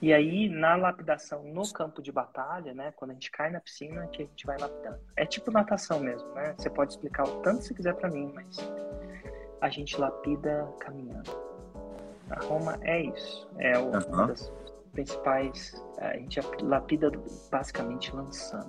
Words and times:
E 0.00 0.12
aí, 0.12 0.48
na 0.48 0.76
lapidação 0.76 1.42
no 1.44 1.66
campo 1.72 2.02
de 2.02 2.12
batalha, 2.12 2.74
né? 2.74 2.92
Quando 2.96 3.12
a 3.12 3.14
gente 3.14 3.30
cai 3.30 3.50
na 3.50 3.60
piscina, 3.60 4.06
que 4.08 4.22
a 4.22 4.26
gente 4.26 4.44
vai 4.44 4.58
lapidando. 4.58 4.98
É 5.16 5.24
tipo 5.24 5.50
natação 5.50 6.00
mesmo, 6.00 6.28
né? 6.34 6.54
Você 6.58 6.68
pode 6.68 6.92
explicar 6.92 7.24
o 7.24 7.40
tanto 7.40 7.62
você 7.62 7.72
quiser 7.72 7.94
para 7.94 8.10
mim, 8.10 8.30
mas 8.34 8.58
a 9.60 9.70
gente 9.70 9.98
lapida 9.98 10.68
caminhando. 10.80 11.30
A 12.30 12.44
Roma 12.44 12.78
é 12.82 13.02
isso. 13.04 13.48
É 13.56 13.78
o, 13.78 13.84
uhum. 13.84 14.00
uma 14.08 14.26
das 14.26 14.52
principais. 14.92 15.82
A 15.98 16.14
gente 16.18 16.40
lapida 16.62 17.10
basicamente 17.50 18.14
lançando. 18.14 18.68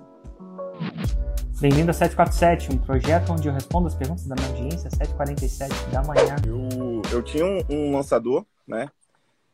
Bem-vindo 1.59 1.89
a 1.89 1.93
747, 1.93 2.71
um 2.71 2.77
projeto 2.77 3.33
onde 3.33 3.47
eu 3.47 3.53
respondo 3.53 3.87
as 3.87 3.95
perguntas 3.95 4.25
da 4.27 4.35
minha 4.35 4.47
audiência 4.47 4.87
às 4.87 4.93
7h47 4.93 5.91
da 5.91 6.03
manhã. 6.03 6.35
Eu, 6.45 7.01
eu 7.11 7.23
tinha 7.23 7.45
um, 7.45 7.63
um 7.69 7.95
lançador, 7.95 8.45
né? 8.65 8.89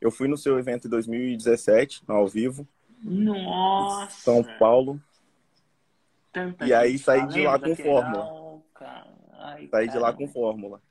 Eu 0.03 0.11
fui 0.11 0.27
no 0.27 0.35
seu 0.35 0.59
evento 0.59 0.85
em 0.85 0.89
2017, 0.89 2.03
ao 2.09 2.27
vivo. 2.27 2.67
Nossa! 3.01 4.19
São 4.19 4.43
Paulo. 4.59 5.01
Tanta 6.29 6.65
e 6.65 6.73
aí 6.73 6.99
saí 6.99 7.25
de 7.27 7.43
lá 7.43 7.57
com 7.57 7.73
fórmula. 7.73 8.61
Ai, 9.39 9.69
saí 9.71 9.87
de 9.87 9.97
lá 9.97 10.11
com 10.11 10.27
fórmula. 10.27 10.81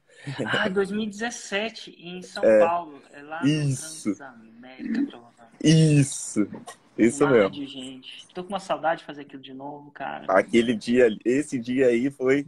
Ah, 0.46 0.66
2017, 0.66 1.90
em 1.98 2.22
São 2.22 2.42
é, 2.42 2.60
Paulo. 2.60 3.02
É 3.12 3.20
lá 3.20 3.42
isso. 3.44 4.16
América, 4.22 5.20
Isso. 5.62 6.48
Isso 6.96 7.28
mesmo. 7.28 7.66
gente. 7.66 8.26
Tô 8.28 8.42
com 8.42 8.48
uma 8.48 8.60
saudade 8.60 9.00
de 9.00 9.06
fazer 9.06 9.22
aquilo 9.22 9.42
de 9.42 9.52
novo, 9.52 9.90
cara. 9.90 10.24
Aquele 10.26 10.74
dia, 10.74 11.14
esse 11.22 11.58
dia 11.58 11.88
aí 11.88 12.10
foi 12.10 12.46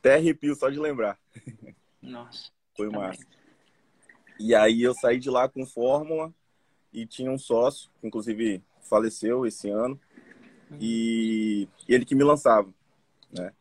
até 0.00 0.16
arrepio 0.16 0.56
só 0.56 0.68
de 0.68 0.80
lembrar. 0.80 1.16
Nossa. 2.02 2.50
Foi 2.76 2.90
massa. 2.90 3.24
E 4.38 4.54
aí 4.54 4.82
eu 4.82 4.94
saí 4.94 5.18
de 5.18 5.30
lá 5.30 5.48
com 5.48 5.66
fórmula 5.66 6.32
e 6.92 7.06
tinha 7.06 7.30
um 7.30 7.38
sócio, 7.38 7.90
que 8.00 8.06
inclusive 8.06 8.62
faleceu 8.82 9.46
esse 9.46 9.68
ano, 9.68 9.98
uhum. 10.70 10.78
e, 10.80 11.68
ele 11.88 12.04
que 12.04 12.14
me 12.14 12.24
lançava, 12.24 12.68
né? 13.32 13.52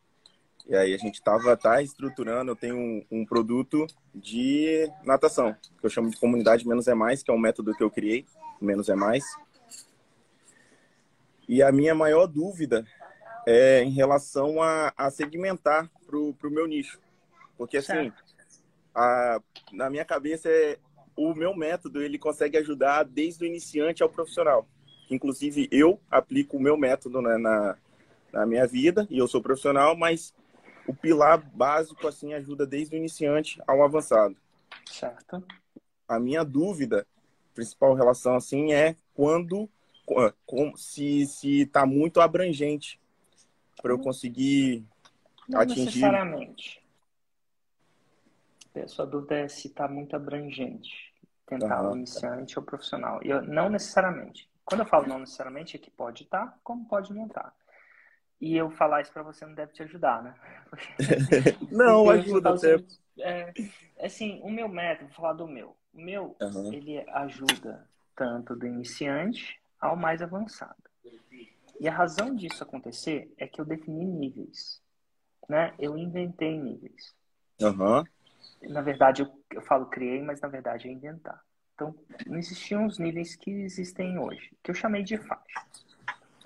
E 0.67 0.75
aí 0.75 0.93
a 0.95 0.97
gente 0.97 1.15
estava 1.15 1.55
tá 1.55 1.81
estruturando, 1.81 2.51
eu 2.51 2.55
tenho 2.55 2.75
um, 2.75 3.05
um, 3.11 3.25
produto 3.25 3.85
de 4.13 4.89
natação, 5.03 5.55
que 5.79 5.85
eu 5.85 5.89
chamo 5.89 6.09
de 6.09 6.17
comunidade 6.17 6.67
Menos 6.67 6.87
é 6.87 6.95
Mais, 6.95 7.21
que 7.21 7.29
é 7.29 7.33
um 7.33 7.39
método 7.39 7.75
que 7.75 7.83
eu 7.83 7.91
criei, 7.91 8.25
Menos 8.59 8.89
é 8.89 8.95
Mais. 8.95 9.23
E 11.47 11.61
a 11.61 11.71
minha 11.71 11.93
maior 11.93 12.25
dúvida 12.25 12.83
é 13.45 13.83
em 13.83 13.91
relação 13.91 14.59
a, 14.59 14.91
a 14.97 15.11
segmentar 15.11 15.87
para 16.07 16.17
o 16.17 16.35
meu 16.51 16.65
nicho. 16.65 16.99
Porque 17.57 17.77
assim, 17.77 17.93
certo 17.93 18.24
a, 18.95 19.41
na 19.73 19.89
minha 19.89 20.05
cabeça, 20.05 20.49
é, 20.49 20.79
o 21.15 21.33
meu 21.33 21.55
método 21.55 22.01
ele 22.01 22.17
consegue 22.17 22.57
ajudar 22.57 23.03
desde 23.03 23.43
o 23.43 23.47
iniciante 23.47 24.01
ao 24.01 24.09
profissional. 24.09 24.67
Inclusive, 25.11 25.67
eu 25.71 25.99
aplico 26.09 26.57
o 26.57 26.61
meu 26.61 26.77
método 26.77 27.21
né, 27.21 27.37
na, 27.37 27.77
na 28.31 28.45
minha 28.45 28.65
vida 28.65 29.05
e 29.09 29.17
eu 29.17 29.27
sou 29.27 29.41
profissional, 29.41 29.95
mas 29.95 30.33
o 30.87 30.93
pilar 30.93 31.37
básico 31.37 32.07
assim 32.07 32.33
ajuda 32.33 32.65
desde 32.65 32.95
o 32.95 32.97
iniciante 32.97 33.61
ao 33.67 33.83
avançado. 33.83 34.35
Certo. 34.85 35.43
A 36.07 36.19
minha 36.19 36.43
dúvida, 36.43 37.05
principal 37.53 37.93
relação 37.93 38.35
assim, 38.35 38.73
é 38.73 38.95
quando 39.13 39.69
com, 40.45 40.75
se 40.75 41.25
se 41.25 41.61
está 41.61 41.85
muito 41.85 42.21
abrangente 42.21 42.99
para 43.81 43.91
eu 43.91 43.99
conseguir 43.99 44.83
Não 45.49 45.59
atingir. 45.59 45.85
Necessariamente. 45.85 46.84
A 48.83 48.87
sua 48.87 49.05
dúvida 49.05 49.35
é 49.35 49.47
se 49.47 49.67
está 49.67 49.87
muito 49.87 50.15
abrangente, 50.15 51.13
tentar 51.45 51.83
uhum. 51.83 51.97
iniciante 51.97 52.57
ou 52.57 52.65
profissional. 52.65 53.19
E 53.23 53.29
eu, 53.29 53.41
não 53.41 53.69
necessariamente. 53.69 54.49
Quando 54.63 54.81
eu 54.81 54.85
falo 54.85 55.07
não 55.07 55.19
necessariamente, 55.19 55.75
é 55.75 55.79
que 55.79 55.91
pode 55.91 56.23
estar, 56.23 56.47
tá, 56.47 56.57
como 56.63 56.87
pode 56.87 57.13
não 57.13 57.27
estar. 57.27 57.43
Tá. 57.43 57.53
E 58.41 58.55
eu 58.55 58.69
falar 58.69 59.01
isso 59.01 59.13
para 59.13 59.23
você 59.23 59.45
não 59.45 59.53
deve 59.53 59.71
te 59.71 59.83
ajudar, 59.83 60.21
né? 60.21 60.35
não, 61.71 62.09
ajuda 62.09 62.53
até. 62.53 62.83
É, 63.19 63.53
assim, 63.99 64.41
o 64.43 64.49
meu 64.49 64.67
método, 64.67 65.07
vou 65.07 65.15
falar 65.15 65.33
do 65.33 65.47
meu. 65.47 65.75
O 65.93 66.01
meu, 66.01 66.35
uhum. 66.41 66.73
ele 66.73 66.99
ajuda 67.11 67.87
tanto 68.15 68.55
do 68.55 68.65
iniciante 68.67 69.59
ao 69.79 69.95
mais 69.95 70.21
avançado. 70.21 70.75
E 71.79 71.87
a 71.87 71.93
razão 71.93 72.35
disso 72.35 72.63
acontecer 72.63 73.33
é 73.37 73.47
que 73.47 73.59
eu 73.59 73.65
defini 73.65 74.05
níveis. 74.05 74.81
Né? 75.47 75.73
Eu 75.77 75.97
inventei 75.97 76.57
níveis. 76.57 77.13
Uhum 77.61 78.03
na 78.69 78.81
verdade, 78.81 79.21
eu, 79.21 79.43
eu 79.51 79.61
falo 79.61 79.87
criei, 79.87 80.21
mas 80.21 80.41
na 80.41 80.47
verdade 80.47 80.87
é 80.87 80.91
inventar. 80.91 81.41
Então, 81.73 81.93
não 82.25 82.37
existiam 82.37 82.85
os 82.85 82.97
níveis 82.97 83.35
que 83.35 83.51
existem 83.51 84.17
hoje, 84.17 84.51
que 84.63 84.71
eu 84.71 84.75
chamei 84.75 85.03
de 85.03 85.17
faixas. 85.17 85.97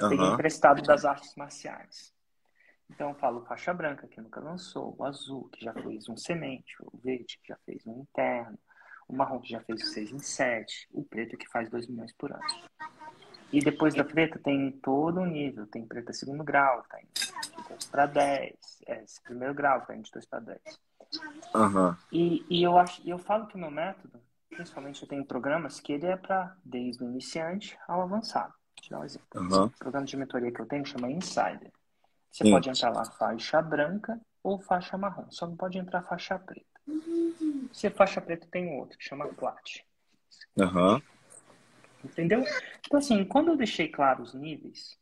Uhum. 0.01 0.09
Peguei 0.09 0.25
emprestado 0.25 0.81
das 0.81 1.05
artes 1.05 1.35
marciais. 1.35 2.13
Então, 2.89 3.09
eu 3.09 3.15
falo 3.15 3.45
faixa 3.45 3.71
branca, 3.71 4.07
que 4.07 4.19
nunca 4.19 4.39
lançou, 4.39 4.95
o 4.97 5.05
azul, 5.05 5.47
que 5.49 5.63
já 5.63 5.73
fez 5.73 6.09
um 6.09 6.17
semente, 6.17 6.75
o 6.81 6.97
verde, 6.97 7.39
que 7.43 7.49
já 7.49 7.57
fez 7.63 7.85
um 7.85 8.01
interno, 8.01 8.57
o 9.07 9.15
marrom, 9.15 9.39
que 9.39 9.49
já 9.49 9.61
fez 9.61 9.83
o 9.83 9.87
6 9.87 10.11
em 10.11 10.19
7, 10.19 10.87
o 10.91 11.03
preto, 11.03 11.37
que 11.37 11.47
faz 11.47 11.69
2 11.69 11.87
milhões 11.87 12.13
por 12.13 12.31
ano. 12.31 12.41
E 13.51 13.59
depois 13.59 13.93
da 13.93 14.03
preta 14.03 14.39
tem 14.39 14.71
todo 14.71 15.19
o 15.21 15.25
nível, 15.25 15.67
tem 15.67 15.85
preta 15.85 16.13
segundo 16.13 16.43
grau, 16.43 16.83
tá 16.83 16.99
de 16.99 17.69
2 17.69 17.85
para 17.85 18.05
10, 18.07 18.55
é, 18.87 19.03
primeiro 19.23 19.53
grau, 19.53 19.81
tá 19.85 19.95
de 19.95 20.11
2 20.11 20.25
para 20.25 20.39
10. 20.39 20.61
Uhum. 21.53 21.95
E, 22.11 22.45
e 22.49 22.63
eu, 22.63 22.77
acho, 22.77 23.01
eu 23.07 23.17
falo 23.17 23.47
que 23.47 23.55
o 23.55 23.59
meu 23.59 23.71
método, 23.71 24.21
principalmente 24.49 25.01
eu 25.01 25.07
tenho 25.07 25.25
programas 25.25 25.79
que 25.79 25.93
ele 25.93 26.05
é 26.05 26.15
para 26.15 26.55
desde 26.63 27.03
o 27.03 27.07
iniciante 27.07 27.77
ao 27.87 28.01
avançado. 28.01 28.53
Vou 28.53 28.83
te 28.83 28.89
dar 28.89 28.99
um 28.99 29.05
exemplo. 29.05 29.27
Uhum. 29.35 29.65
O 29.65 29.69
programa 29.71 30.05
de 30.05 30.17
mentoria 30.17 30.51
que 30.51 30.59
eu 30.59 30.65
tenho 30.65 30.85
chama 30.85 31.11
Insider. 31.11 31.71
Você 32.31 32.43
Sim. 32.43 32.51
pode 32.51 32.69
entrar 32.69 32.91
lá 32.91 33.05
faixa 33.05 33.61
branca 33.61 34.19
ou 34.43 34.59
faixa 34.59 34.97
marrom, 34.97 35.29
só 35.29 35.47
não 35.47 35.55
pode 35.55 35.77
entrar 35.77 36.03
faixa 36.03 36.37
preta. 36.37 36.65
Se 37.73 37.87
é 37.87 37.89
faixa 37.89 38.21
preta, 38.21 38.47
tem 38.49 38.79
outro 38.79 38.97
que 38.97 39.03
chama 39.03 39.27
Plat. 39.27 39.83
Uhum. 40.57 41.01
Entendeu? 42.03 42.43
Então, 42.85 42.99
assim, 42.99 43.23
quando 43.25 43.49
eu 43.49 43.57
deixei 43.57 43.87
claro 43.89 44.23
os 44.23 44.33
níveis, 44.33 44.97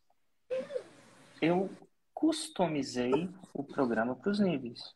eu 1.42 1.70
customizei 2.14 3.30
o 3.54 3.64
programa 3.64 4.16
para 4.16 4.32
os 4.32 4.40
níveis. 4.40 4.96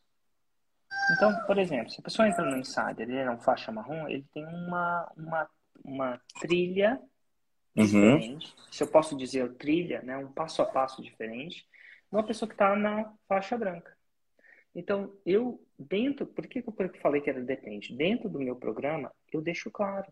Então, 1.12 1.34
por 1.46 1.58
exemplo, 1.58 1.90
se 1.90 2.00
a 2.00 2.02
pessoa 2.02 2.28
entra 2.28 2.44
no 2.44 2.56
Insider, 2.56 3.00
ele 3.00 3.18
é 3.18 3.30
um 3.30 3.40
faixa 3.40 3.72
marrom, 3.72 4.08
ele 4.08 4.24
tem 4.32 4.44
uma, 4.46 5.12
uma, 5.16 5.50
uma 5.84 6.20
trilha 6.40 7.00
uhum. 7.76 7.84
diferente. 7.84 8.54
Se 8.70 8.82
eu 8.82 8.86
posso 8.86 9.16
dizer 9.16 9.52
trilha, 9.54 10.00
né, 10.02 10.16
um 10.16 10.32
passo 10.32 10.62
a 10.62 10.66
passo 10.66 11.02
diferente, 11.02 11.66
de 12.10 12.16
uma 12.16 12.24
pessoa 12.24 12.48
que 12.48 12.54
está 12.54 12.74
na 12.76 13.12
faixa 13.28 13.56
branca. 13.56 13.96
Então, 14.74 15.14
eu, 15.26 15.62
dentro, 15.78 16.26
por 16.26 16.46
que 16.46 16.60
eu 16.66 16.74
falei 17.00 17.20
que 17.20 17.28
era 17.28 17.42
depende? 17.42 17.94
Dentro 17.94 18.28
do 18.28 18.40
meu 18.40 18.56
programa, 18.56 19.12
eu 19.30 19.42
deixo 19.42 19.70
claro. 19.70 20.10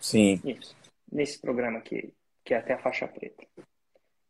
Sim. 0.00 0.40
Isso. 0.44 0.76
Nesse 1.10 1.40
programa 1.40 1.78
aqui, 1.78 2.12
que 2.44 2.52
é 2.52 2.58
até 2.58 2.74
a 2.74 2.78
faixa 2.78 3.08
preta. 3.08 3.46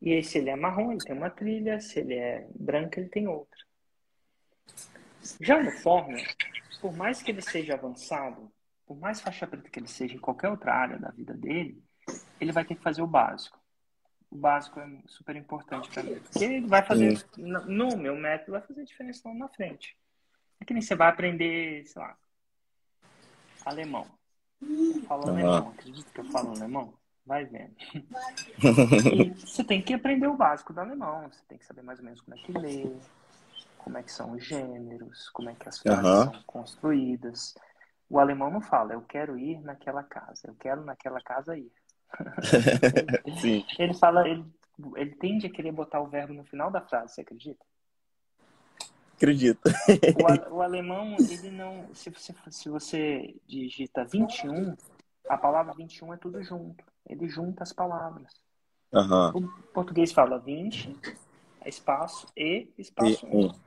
E 0.00 0.12
aí, 0.12 0.22
se 0.22 0.38
ele 0.38 0.50
é 0.50 0.56
marrom, 0.56 0.92
ele 0.92 1.00
tem 1.00 1.16
uma 1.16 1.30
trilha, 1.30 1.80
se 1.80 1.98
ele 1.98 2.14
é 2.14 2.46
branca, 2.54 3.00
ele 3.00 3.08
tem 3.08 3.26
outra. 3.26 3.65
Já 5.40 5.62
no 5.62 5.70
Fórmula, 5.70 6.22
por 6.80 6.96
mais 6.96 7.22
que 7.22 7.30
ele 7.30 7.42
seja 7.42 7.74
avançado, 7.74 8.50
por 8.86 8.96
mais 8.98 9.20
faixa 9.20 9.46
preta 9.46 9.68
que 9.68 9.78
ele 9.78 9.88
seja 9.88 10.14
em 10.14 10.20
qualquer 10.20 10.48
outra 10.48 10.72
área 10.72 10.98
da 10.98 11.10
vida 11.10 11.34
dele, 11.34 11.82
ele 12.40 12.52
vai 12.52 12.64
ter 12.64 12.76
que 12.76 12.82
fazer 12.82 13.02
o 13.02 13.06
básico. 13.06 13.58
O 14.30 14.36
básico 14.36 14.78
é 14.80 14.88
super 15.06 15.36
importante 15.36 15.88
para 15.90 16.02
mim. 16.02 16.20
Porque 16.20 16.44
ele 16.44 16.66
vai 16.66 16.82
fazer, 16.82 17.24
no 17.36 17.96
meu 17.96 18.16
método, 18.16 18.52
vai 18.52 18.60
fazer 18.60 18.84
diferença 18.84 19.28
lá 19.28 19.34
na 19.34 19.48
frente. 19.48 19.96
É 20.60 20.64
que 20.64 20.72
nem 20.72 20.82
você 20.82 20.94
vai 20.94 21.08
aprender, 21.08 21.84
sei 21.86 22.00
lá, 22.00 22.16
alemão. 23.64 24.06
Eu 24.60 25.02
falo 25.02 25.24
uhum. 25.24 25.30
alemão, 25.30 25.68
acredito 25.68 26.12
que 26.12 26.20
eu 26.20 26.24
falo 26.26 26.50
alemão? 26.50 26.94
Vai 27.24 27.44
vendo. 27.44 27.74
e 29.12 29.30
você 29.44 29.64
tem 29.64 29.82
que 29.82 29.92
aprender 29.92 30.28
o 30.28 30.36
básico 30.36 30.72
do 30.72 30.80
alemão. 30.80 31.28
Você 31.30 31.42
tem 31.48 31.58
que 31.58 31.66
saber 31.66 31.82
mais 31.82 31.98
ou 31.98 32.04
menos 32.04 32.20
como 32.20 32.36
é 32.36 32.40
que 32.40 32.52
lê, 32.52 32.92
como 33.86 33.98
é 33.98 34.02
que 34.02 34.10
são 34.10 34.32
os 34.32 34.44
gêneros, 34.44 35.30
como 35.30 35.48
é 35.48 35.54
que 35.54 35.68
as 35.68 35.78
frases 35.78 36.04
uhum. 36.04 36.24
são 36.24 36.42
construídas. 36.44 37.54
O 38.10 38.18
alemão 38.18 38.50
não 38.50 38.60
fala, 38.60 38.94
eu 38.94 39.00
quero 39.02 39.38
ir 39.38 39.60
naquela 39.60 40.02
casa, 40.02 40.48
eu 40.48 40.56
quero 40.56 40.84
naquela 40.84 41.20
casa 41.20 41.56
ir. 41.56 41.70
Sim. 43.40 43.64
Ele 43.78 43.94
fala, 43.94 44.28
ele, 44.28 44.44
ele 44.96 45.14
tende 45.14 45.46
a 45.46 45.50
querer 45.50 45.70
botar 45.70 46.00
o 46.00 46.08
verbo 46.08 46.34
no 46.34 46.42
final 46.42 46.68
da 46.68 46.80
frase, 46.80 47.14
você 47.14 47.20
acredita? 47.20 47.64
Acredito. 49.14 49.70
O, 50.50 50.56
o 50.58 50.62
alemão, 50.62 51.14
ele 51.20 51.52
não. 51.52 51.94
Se 51.94 52.10
você, 52.10 52.34
se 52.50 52.68
você 52.68 53.36
digita 53.46 54.04
21, 54.04 54.76
a 55.28 55.38
palavra 55.38 55.72
21 55.74 56.12
é 56.12 56.16
tudo 56.16 56.42
junto. 56.42 56.84
Ele 57.08 57.28
junta 57.28 57.62
as 57.62 57.72
palavras. 57.72 58.32
Uhum. 58.92 59.28
O 59.28 59.48
português 59.72 60.10
fala 60.10 60.40
20, 60.40 60.92
espaço 61.64 62.26
e 62.36 62.68
espaço 62.76 63.24
e 63.26 63.46
1. 63.46 63.65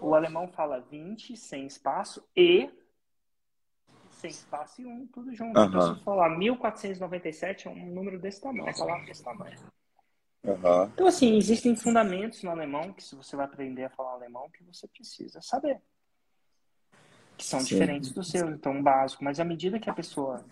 O 0.00 0.14
alemão 0.14 0.48
fala 0.48 0.80
20 0.80 1.36
sem 1.36 1.66
espaço 1.66 2.22
e 2.36 2.70
sem 4.10 4.30
espaço 4.30 4.80
e 4.80 4.86
um, 4.86 5.06
tudo 5.06 5.34
junto. 5.34 5.58
Uhum. 5.58 5.66
Então, 5.66 5.80
se 5.82 5.88
eu 5.90 6.04
falar 6.04 6.30
1497 6.30 7.68
é 7.68 7.70
um 7.70 7.86
número 7.86 8.18
desse 8.18 8.40
tamanho, 8.40 8.64
uma 8.64 8.72
palavra 8.72 9.06
desse 9.06 9.22
tamanho. 9.22 9.58
Uhum. 10.42 10.84
Então, 10.94 11.06
assim, 11.06 11.36
existem 11.36 11.74
fundamentos 11.74 12.42
no 12.42 12.50
alemão 12.50 12.92
que, 12.92 13.02
se 13.02 13.14
você 13.14 13.34
vai 13.36 13.46
aprender 13.46 13.84
a 13.84 13.90
falar 13.90 14.12
alemão, 14.12 14.50
que 14.50 14.62
você 14.64 14.86
precisa 14.86 15.40
saber. 15.40 15.80
Que 17.36 17.44
são 17.44 17.60
Sim. 17.60 17.66
diferentes 17.66 18.12
dos 18.12 18.30
seus, 18.30 18.50
então, 18.50 18.72
um 18.72 18.82
básico. 18.82 19.24
Mas 19.24 19.40
à 19.40 19.44
medida 19.44 19.78
que 19.78 19.90
a 19.90 19.94
pessoa 19.94 20.44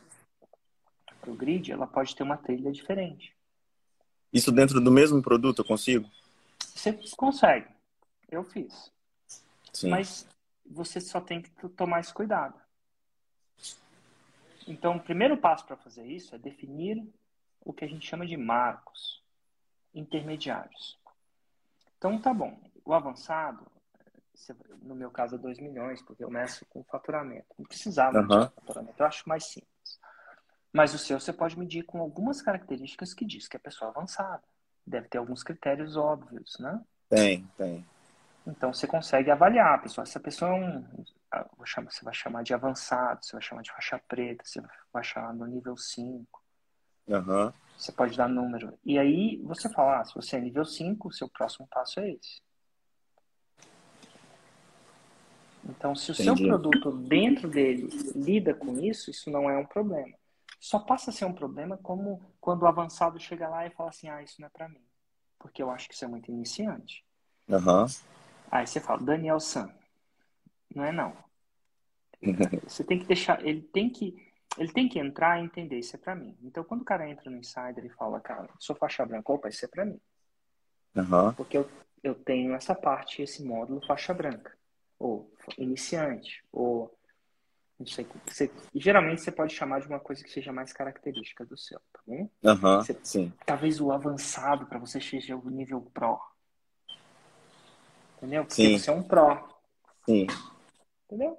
progride, 1.20 1.72
ela 1.72 1.86
pode 1.86 2.16
ter 2.16 2.22
uma 2.22 2.36
trilha 2.36 2.72
diferente. 2.72 3.34
Isso 4.32 4.50
dentro 4.50 4.80
do 4.80 4.90
mesmo 4.90 5.22
produto 5.22 5.60
eu 5.60 5.64
consigo? 5.64 6.10
Você 6.74 6.98
consegue. 7.16 7.68
Eu 8.30 8.42
fiz. 8.44 8.90
Sim. 9.72 9.90
Mas 9.90 10.26
você 10.64 11.00
só 11.00 11.20
tem 11.20 11.42
que 11.42 11.50
tomar 11.70 12.00
esse 12.00 12.12
cuidado. 12.12 12.60
Então, 14.66 14.96
o 14.96 15.00
primeiro 15.00 15.36
passo 15.36 15.66
para 15.66 15.76
fazer 15.76 16.06
isso 16.06 16.34
é 16.34 16.38
definir 16.38 17.04
o 17.64 17.72
que 17.72 17.84
a 17.84 17.88
gente 17.88 18.06
chama 18.06 18.26
de 18.26 18.36
marcos 18.36 19.22
intermediários. 19.94 20.98
Então, 21.98 22.18
tá 22.20 22.32
bom. 22.32 22.58
O 22.84 22.92
avançado, 22.92 23.66
no 24.82 24.94
meu 24.94 25.10
caso, 25.10 25.36
é 25.36 25.38
2 25.38 25.58
milhões, 25.58 26.02
porque 26.02 26.24
eu 26.24 26.30
meço 26.30 26.64
com 26.66 26.82
faturamento. 26.84 27.46
Não 27.58 27.66
precisava 27.66 28.20
uhum. 28.20 28.26
de 28.26 28.54
faturamento, 28.54 29.00
eu 29.00 29.06
acho 29.06 29.28
mais 29.28 29.44
simples. 29.46 30.00
Mas 30.72 30.94
o 30.94 30.98
seu 30.98 31.20
você 31.20 31.32
pode 31.32 31.58
medir 31.58 31.84
com 31.84 32.00
algumas 32.00 32.40
características 32.40 33.12
que 33.12 33.26
diz 33.26 33.46
que 33.46 33.56
é 33.56 33.60
pessoa 33.60 33.90
avançada. 33.90 34.42
Deve 34.86 35.08
ter 35.08 35.18
alguns 35.18 35.42
critérios 35.42 35.96
óbvios, 35.96 36.58
né? 36.58 36.82
Tem, 37.08 37.46
tem. 37.56 37.84
Então 38.46 38.72
você 38.72 38.86
consegue 38.86 39.30
avaliar 39.30 39.74
a 39.74 39.78
pessoa. 39.78 40.02
Essa 40.02 40.18
pessoa 40.18 40.50
é 40.50 40.54
um. 40.54 41.04
Você 41.58 42.04
vai 42.04 42.14
chamar 42.14 42.42
de 42.42 42.52
avançado, 42.52 43.24
você 43.24 43.32
vai 43.32 43.42
chamar 43.42 43.62
de 43.62 43.70
faixa 43.70 44.00
preta, 44.08 44.44
você 44.44 44.60
vai 44.92 45.04
chamar 45.04 45.32
no 45.32 45.46
nível 45.46 45.76
5. 45.76 46.42
Uhum. 47.06 47.52
Você 47.76 47.92
pode 47.92 48.16
dar 48.16 48.28
número. 48.28 48.78
E 48.84 48.98
aí 48.98 49.40
você 49.44 49.68
fala, 49.68 50.00
ah, 50.00 50.04
se 50.04 50.14
você 50.14 50.36
é 50.36 50.40
nível 50.40 50.64
5, 50.64 51.08
o 51.08 51.12
seu 51.12 51.28
próximo 51.28 51.66
passo 51.68 52.00
é 52.00 52.10
esse. 52.10 52.40
Então, 55.64 55.94
se 55.94 56.10
o 56.10 56.14
Entendi. 56.14 56.24
seu 56.24 56.48
produto 56.48 56.90
dentro 56.90 57.48
dele 57.48 57.88
lida 58.14 58.52
com 58.52 58.78
isso, 58.80 59.10
isso 59.10 59.30
não 59.30 59.48
é 59.48 59.56
um 59.56 59.64
problema. 59.64 60.16
Só 60.60 60.78
passa 60.78 61.10
a 61.10 61.12
ser 61.12 61.24
um 61.24 61.32
problema 61.32 61.76
como 61.76 62.20
quando 62.40 62.62
o 62.62 62.66
avançado 62.66 63.18
chega 63.18 63.48
lá 63.48 63.66
e 63.66 63.70
fala 63.70 63.90
assim, 63.90 64.08
ah, 64.08 64.22
isso 64.22 64.40
não 64.40 64.48
é 64.48 64.50
para 64.50 64.68
mim. 64.68 64.84
Porque 65.38 65.62
eu 65.62 65.70
acho 65.70 65.88
que 65.88 65.94
isso 65.94 66.04
é 66.04 66.08
muito 66.08 66.30
iniciante. 66.30 67.04
Uhum. 67.48 67.86
Aí 68.52 68.66
você 68.66 68.78
fala, 68.78 69.02
Daniel 69.02 69.40
San. 69.40 69.72
Não 70.74 70.84
é 70.84 70.92
não. 70.92 71.16
Você 72.68 72.84
tem 72.84 72.98
que 72.98 73.06
deixar, 73.06 73.44
ele 73.44 73.62
tem 73.62 73.90
que, 73.90 74.14
ele 74.58 74.72
tem 74.72 74.88
que 74.88 74.98
entrar 74.98 75.40
e 75.40 75.44
entender, 75.44 75.78
isso 75.78 75.96
é 75.96 75.98
para 75.98 76.14
mim. 76.14 76.36
Então, 76.42 76.62
quando 76.62 76.82
o 76.82 76.84
cara 76.84 77.08
entra 77.08 77.30
no 77.30 77.38
Insider 77.38 77.84
e 77.84 77.88
fala, 77.88 78.20
cara, 78.20 78.48
sou 78.58 78.76
faixa 78.76 79.04
branca, 79.04 79.32
opa, 79.32 79.48
isso 79.48 79.64
é 79.64 79.68
para 79.68 79.86
mim. 79.86 79.98
Uhum. 80.94 81.32
Porque 81.32 81.56
eu, 81.56 81.68
eu 82.02 82.14
tenho 82.14 82.54
essa 82.54 82.74
parte, 82.74 83.22
esse 83.22 83.42
módulo 83.42 83.84
faixa 83.86 84.12
branca. 84.12 84.56
Ou 84.98 85.32
iniciante, 85.58 86.44
ou 86.52 86.94
não 87.80 87.86
sei, 87.86 88.06
você, 88.26 88.48
geralmente 88.74 89.22
você 89.22 89.32
pode 89.32 89.54
chamar 89.54 89.80
de 89.80 89.88
uma 89.88 89.98
coisa 89.98 90.22
que 90.22 90.30
seja 90.30 90.52
mais 90.52 90.72
característica 90.72 91.44
do 91.44 91.56
seu, 91.56 91.80
tá 91.92 92.00
bom? 92.06 92.30
Uhum, 92.44 92.76
você, 92.76 92.96
sim. 93.02 93.32
Talvez 93.44 93.80
o 93.80 93.90
avançado 93.90 94.66
para 94.66 94.78
você 94.78 95.00
seja 95.00 95.36
o 95.36 95.50
nível 95.50 95.80
Pro. 95.92 96.20
Entendeu? 98.22 98.44
Porque 98.44 98.62
sim. 98.62 98.78
você 98.78 98.88
é 98.88 98.92
um 98.92 99.02
Pro. 99.02 99.36
Sim. 100.06 100.28
Entendeu? 101.06 101.36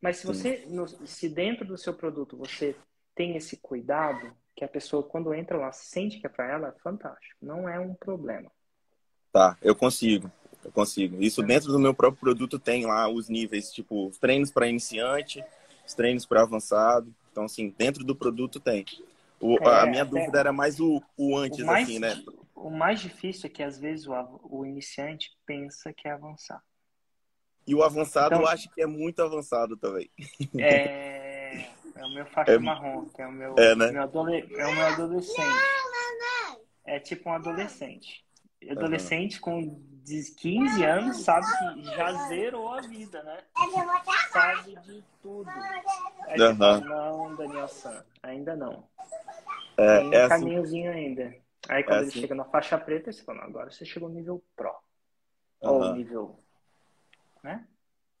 Mas 0.00 0.18
se 0.18 0.26
você, 0.28 0.64
no, 0.68 0.86
se 0.86 1.28
dentro 1.28 1.66
do 1.66 1.76
seu 1.76 1.92
produto 1.92 2.36
você 2.36 2.76
tem 3.16 3.36
esse 3.36 3.56
cuidado, 3.56 4.32
que 4.54 4.64
a 4.64 4.68
pessoa 4.68 5.02
quando 5.02 5.34
entra 5.34 5.58
lá 5.58 5.72
sente 5.72 6.20
que 6.20 6.26
é 6.26 6.30
para 6.30 6.48
ela, 6.48 6.68
é 6.68 6.80
fantástico. 6.80 7.34
Não 7.42 7.68
é 7.68 7.80
um 7.80 7.94
problema. 7.94 8.48
Tá, 9.32 9.58
eu 9.60 9.74
consigo. 9.74 10.30
Eu 10.64 10.70
consigo. 10.70 11.20
Isso 11.20 11.42
dentro 11.42 11.72
do 11.72 11.80
meu 11.80 11.92
próprio 11.92 12.20
produto 12.20 12.60
tem 12.60 12.86
lá 12.86 13.08
os 13.08 13.28
níveis, 13.28 13.72
tipo, 13.72 14.12
treinos 14.20 14.52
para 14.52 14.68
iniciante, 14.68 15.44
os 15.84 15.94
treinos 15.94 16.24
para 16.24 16.42
avançado. 16.42 17.12
Então, 17.32 17.44
assim, 17.44 17.74
dentro 17.76 18.04
do 18.04 18.14
produto 18.14 18.60
tem. 18.60 18.84
O, 19.40 19.56
é, 19.56 19.80
a 19.80 19.86
minha 19.86 20.04
dúvida 20.04 20.38
é, 20.38 20.40
era 20.40 20.52
mais 20.52 20.78
o, 20.78 21.02
o 21.16 21.36
antes, 21.36 21.58
o 21.60 21.66
mais, 21.66 21.88
assim, 21.88 21.98
né? 21.98 22.22
O 22.60 22.70
mais 22.70 23.00
difícil 23.00 23.46
é 23.46 23.50
que, 23.50 23.62
às 23.62 23.78
vezes, 23.78 24.06
o, 24.06 24.12
o 24.44 24.66
iniciante 24.66 25.30
pensa 25.46 25.92
que 25.92 26.06
é 26.06 26.12
avançar. 26.12 26.62
E 27.66 27.74
o 27.74 27.82
avançado 27.82 28.34
então, 28.34 28.42
eu 28.42 28.48
acho 28.48 28.68
que 28.70 28.82
é 28.82 28.86
muito 28.86 29.22
avançado 29.22 29.76
também. 29.76 30.10
É, 30.58 31.66
é 31.94 32.04
o 32.04 32.14
meu 32.14 32.26
faixa 32.26 32.52
é, 32.52 32.58
marrom, 32.58 33.06
que 33.06 33.22
é 33.22 33.26
o 33.26 33.32
meu, 33.32 33.54
é, 33.58 33.74
né? 33.74 33.90
meu, 33.92 34.02
adole, 34.02 34.46
é 34.56 34.66
o 34.66 34.74
meu 34.74 34.86
adolescente. 34.86 35.58
É 36.84 36.98
tipo 36.98 37.28
um 37.28 37.32
adolescente. 37.32 38.24
Adolescente 38.68 39.36
uhum. 39.36 39.40
com 39.40 39.90
de 40.02 40.34
15 40.34 40.84
anos 40.84 41.16
sabe 41.18 41.46
que 41.46 41.84
já 41.84 42.12
zerou 42.28 42.72
a 42.72 42.80
vida, 42.80 43.22
né? 43.22 43.38
Sabe 44.32 44.76
de 44.80 45.04
tudo. 45.22 45.48
Uhum. 45.48 46.56
fala, 46.56 46.80
não, 46.80 47.36
Daniel 47.36 47.68
San, 47.68 48.04
ainda 48.22 48.56
não. 48.56 48.84
É, 49.76 49.98
Tem 49.98 50.08
um 50.08 50.12
é 50.12 50.22
assim. 50.22 50.28
caminhozinho 50.28 50.90
assim. 50.90 51.00
ainda. 51.00 51.34
Aí 51.70 51.84
quando 51.84 51.98
é 51.98 52.00
ele 52.00 52.08
assim. 52.08 52.20
chega 52.20 52.34
na 52.34 52.44
faixa 52.44 52.76
preta, 52.76 53.12
você 53.12 53.22
fala, 53.22 53.44
agora 53.44 53.70
você 53.70 53.84
chegou 53.84 54.08
no 54.08 54.16
nível 54.16 54.42
Pro. 54.56 54.74
Uhum. 55.62 55.70
Ou 55.70 55.94
nível. 55.94 56.38
Né? 57.44 57.64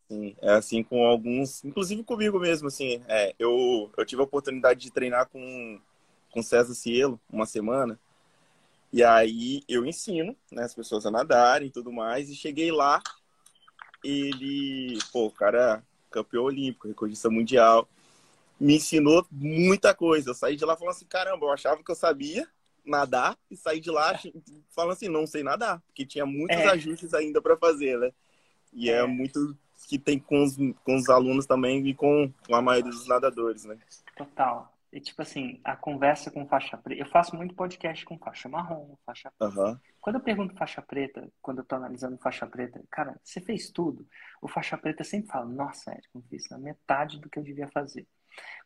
Sim, 0.08 0.36
é 0.40 0.52
assim 0.52 0.84
com 0.84 1.04
alguns, 1.04 1.64
inclusive 1.64 2.04
comigo 2.04 2.38
mesmo, 2.38 2.68
assim, 2.68 3.02
é, 3.08 3.34
eu, 3.38 3.90
eu 3.96 4.06
tive 4.06 4.22
a 4.22 4.24
oportunidade 4.24 4.80
de 4.80 4.92
treinar 4.92 5.28
com, 5.28 5.80
com 6.30 6.42
César 6.42 6.74
Cielo 6.74 7.20
uma 7.28 7.44
semana, 7.44 7.98
e 8.92 9.02
aí 9.02 9.64
eu 9.68 9.84
ensino 9.84 10.36
né, 10.50 10.62
as 10.62 10.74
pessoas 10.74 11.04
a 11.04 11.10
nadarem 11.10 11.68
e 11.68 11.72
tudo 11.72 11.92
mais. 11.92 12.28
E 12.28 12.34
cheguei 12.34 12.72
lá, 12.72 13.00
ele, 14.02 14.98
pô, 15.12 15.26
o 15.26 15.30
cara 15.30 15.82
campeão 16.10 16.44
olímpico, 16.44 16.88
recordista 16.88 17.30
mundial, 17.30 17.88
me 18.60 18.76
ensinou 18.76 19.26
muita 19.30 19.94
coisa. 19.94 20.30
Eu 20.30 20.34
saí 20.34 20.56
de 20.56 20.64
lá 20.64 20.76
falando 20.76 20.94
assim, 20.94 21.06
caramba, 21.06 21.46
eu 21.46 21.52
achava 21.52 21.82
que 21.82 21.90
eu 21.90 21.94
sabia 21.94 22.48
nadar 22.84 23.36
e 23.50 23.56
saí 23.56 23.80
de 23.80 23.90
lá 23.90 24.18
falando 24.70 24.92
assim, 24.92 25.08
não 25.08 25.26
sei 25.26 25.42
nadar, 25.42 25.80
porque 25.86 26.06
tinha 26.06 26.26
muitos 26.26 26.56
é. 26.56 26.68
ajustes 26.68 27.14
ainda 27.14 27.40
para 27.40 27.56
fazer, 27.56 27.98
né? 27.98 28.10
E 28.72 28.90
é. 28.90 28.98
é. 28.98 29.06
muito 29.06 29.56
que 29.88 29.98
tem 29.98 30.18
com 30.18 30.42
os, 30.42 30.56
com 30.84 30.96
os 30.96 31.08
alunos 31.08 31.46
também 31.46 31.86
e 31.88 31.94
com, 31.94 32.32
com 32.46 32.54
a 32.54 32.62
maioria 32.62 32.90
dos 32.90 33.08
nadadores, 33.08 33.64
né? 33.64 33.78
Total. 34.16 34.72
E, 34.92 35.00
tipo 35.00 35.22
assim, 35.22 35.60
a 35.62 35.76
conversa 35.76 36.30
com 36.30 36.46
faixa 36.46 36.76
preta. 36.76 37.00
Eu 37.00 37.06
faço 37.06 37.36
muito 37.36 37.54
podcast 37.54 38.04
com 38.04 38.18
faixa 38.18 38.48
marrom, 38.48 38.96
faixa 39.06 39.32
preta. 39.38 39.60
Uhum. 39.60 39.78
Quando 40.00 40.16
eu 40.16 40.22
pergunto 40.22 40.56
faixa 40.56 40.82
preta, 40.82 41.28
quando 41.40 41.58
eu 41.58 41.64
tô 41.64 41.76
analisando 41.76 42.18
faixa 42.18 42.46
preta, 42.46 42.82
cara, 42.90 43.18
você 43.22 43.40
fez 43.40 43.70
tudo? 43.70 44.06
O 44.42 44.48
faixa 44.48 44.76
preta 44.76 45.04
sempre 45.04 45.30
fala: 45.30 45.46
Nossa, 45.46 45.92
Érico, 45.92 46.18
eu 46.18 46.22
fiz 46.22 46.48
na 46.50 46.58
metade 46.58 47.20
do 47.20 47.30
que 47.30 47.38
eu 47.38 47.42
devia 47.42 47.68
fazer. 47.68 48.06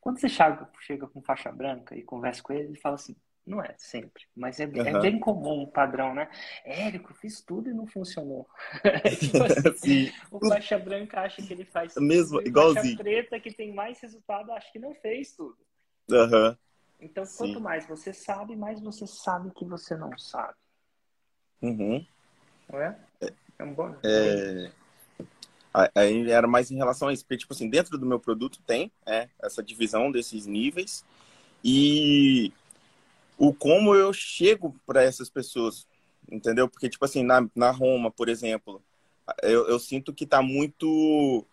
Quando 0.00 0.18
você 0.18 0.28
chega, 0.28 0.68
chega 0.80 1.06
com 1.06 1.22
faixa 1.22 1.52
branca 1.52 1.94
e 1.94 2.02
conversa 2.02 2.42
com 2.42 2.54
ele, 2.54 2.68
ele 2.68 2.80
fala 2.80 2.94
assim: 2.94 3.16
Não 3.46 3.62
é 3.62 3.74
sempre, 3.76 4.24
mas 4.34 4.58
é, 4.58 4.64
uhum. 4.64 4.86
é 4.86 5.00
bem 5.00 5.20
comum 5.20 5.64
o 5.64 5.70
padrão, 5.70 6.14
né? 6.14 6.30
Érico, 6.64 7.12
fiz 7.12 7.42
tudo 7.42 7.68
e 7.68 7.74
não 7.74 7.86
funcionou. 7.86 8.48
tipo 9.20 9.44
assim, 9.68 10.10
o 10.30 10.48
faixa 10.48 10.78
branca 10.78 11.20
acha 11.20 11.42
que 11.42 11.52
ele 11.52 11.66
faz 11.66 11.94
Mesmo, 11.96 12.38
tudo. 12.38 12.48
igualzinho. 12.48 12.96
faixa 12.96 13.02
preta 13.02 13.38
que 13.40 13.52
tem 13.52 13.74
mais 13.74 14.00
resultado 14.00 14.50
acha 14.50 14.72
que 14.72 14.78
não 14.78 14.94
fez 14.94 15.32
tudo. 15.32 15.58
Uhum. 16.10 16.56
Então, 16.98 17.26
Sim. 17.26 17.36
quanto 17.36 17.60
mais 17.60 17.86
você 17.86 18.14
sabe, 18.14 18.56
mais 18.56 18.80
você 18.80 19.06
sabe 19.06 19.50
que 19.50 19.64
você 19.64 19.94
não 19.94 20.16
sabe. 20.16 20.56
Uhum. 21.60 22.06
Não 22.72 22.80
é? 22.80 22.98
É 23.58 23.64
um 23.64 23.74
bom. 23.74 23.94
É... 24.02 24.70
Aí 25.94 26.30
era 26.30 26.46
mais 26.46 26.70
em 26.70 26.76
relação 26.76 27.08
a 27.08 27.12
isso, 27.12 27.24
porque, 27.24 27.38
tipo 27.38 27.52
assim, 27.52 27.68
dentro 27.68 27.98
do 27.98 28.06
meu 28.06 28.18
produto 28.18 28.60
tem 28.66 28.92
é, 29.04 29.28
essa 29.42 29.62
divisão 29.62 30.10
desses 30.10 30.46
níveis 30.46 31.04
e 31.62 32.52
o 33.38 33.52
como 33.52 33.94
eu 33.94 34.12
chego 34.12 34.74
para 34.86 35.02
essas 35.02 35.28
pessoas, 35.28 35.86
entendeu? 36.30 36.68
Porque, 36.68 36.88
tipo 36.88 37.04
assim, 37.04 37.22
na, 37.22 37.48
na 37.54 37.70
Roma, 37.70 38.10
por 38.10 38.28
exemplo, 38.28 38.82
eu, 39.42 39.68
eu 39.68 39.78
sinto 39.78 40.12
que 40.12 40.24
está 40.24 40.42
muito 40.42 41.44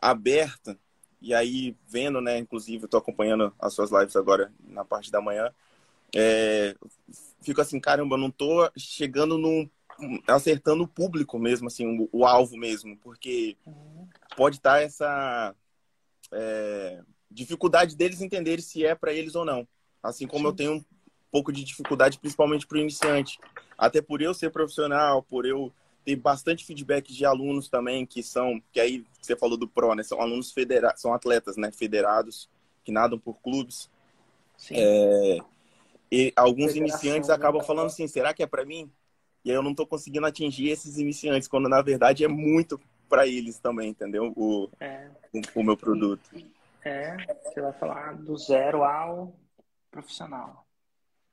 aberta 0.00 0.78
e 1.20 1.34
aí, 1.34 1.76
vendo, 1.86 2.20
né, 2.20 2.38
inclusive, 2.38 2.88
tô 2.88 2.96
acompanhando 2.96 3.54
as 3.58 3.74
suas 3.74 3.90
lives 3.90 4.16
agora 4.16 4.50
na 4.66 4.84
parte 4.84 5.10
da 5.10 5.20
manhã, 5.20 5.52
é, 6.16 6.74
fico 7.42 7.60
assim, 7.60 7.78
caramba, 7.78 8.16
não 8.16 8.30
tô 8.30 8.70
chegando 8.76 9.36
num 9.36 9.68
acertando 10.26 10.84
o 10.84 10.88
público 10.88 11.38
mesmo, 11.38 11.68
assim, 11.68 11.86
o, 11.86 12.08
o 12.10 12.24
alvo 12.24 12.56
mesmo, 12.56 12.96
porque 12.96 13.56
pode 14.34 14.56
estar 14.56 14.72
tá 14.72 14.80
essa 14.80 15.54
é, 16.32 17.02
dificuldade 17.30 17.94
deles 17.94 18.22
entenderem 18.22 18.64
se 18.64 18.84
é 18.84 18.94
para 18.94 19.12
eles 19.12 19.34
ou 19.34 19.44
não. 19.44 19.68
Assim 20.02 20.26
como 20.26 20.44
Sim. 20.44 20.46
eu 20.46 20.52
tenho 20.54 20.86
pouco 21.30 21.52
de 21.52 21.64
dificuldade, 21.64 22.18
principalmente 22.18 22.66
para 22.66 22.78
o 22.78 22.80
iniciante. 22.80 23.38
Até 23.76 24.02
por 24.02 24.20
eu 24.20 24.34
ser 24.34 24.50
profissional, 24.50 25.22
por 25.22 25.46
eu 25.46 25.72
tem 26.04 26.16
bastante 26.16 26.64
feedback 26.64 27.12
de 27.12 27.24
alunos 27.24 27.68
também 27.68 28.06
que 28.06 28.22
são, 28.22 28.60
que 28.72 28.80
aí 28.80 29.04
você 29.20 29.36
falou 29.36 29.56
do 29.56 29.68
Pro, 29.68 29.94
né? 29.94 30.02
São 30.02 30.20
alunos 30.20 30.50
federados, 30.50 31.00
são 31.00 31.12
atletas, 31.12 31.56
né? 31.56 31.70
Federados 31.70 32.48
que 32.84 32.90
nadam 32.90 33.18
por 33.18 33.34
clubes. 33.34 33.90
É, 34.70 35.38
e 36.10 36.32
alguns 36.36 36.74
iniciantes 36.74 37.28
né? 37.28 37.34
acabam 37.34 37.62
falando 37.62 37.86
assim, 37.86 38.06
será 38.06 38.34
que 38.34 38.42
é 38.42 38.46
para 38.46 38.64
mim? 38.64 38.90
E 39.44 39.50
aí 39.50 39.56
eu 39.56 39.62
não 39.62 39.70
estou 39.70 39.86
conseguindo 39.86 40.26
atingir 40.26 40.68
esses 40.68 40.98
iniciantes, 40.98 41.48
quando 41.48 41.68
na 41.68 41.80
verdade 41.80 42.24
é 42.24 42.28
muito 42.28 42.80
para 43.08 43.26
eles 43.26 43.58
também, 43.58 43.90
entendeu? 43.90 44.32
O, 44.36 44.68
É, 44.80 45.08
o, 45.32 45.60
o 45.60 45.62
meu 45.62 45.76
produto. 45.76 46.30
é, 46.84 47.16
você 47.42 47.60
vai 47.60 47.72
falar 47.72 48.14
do 48.14 48.36
zero 48.36 48.84
ao 48.84 49.34
profissional, 49.90 50.66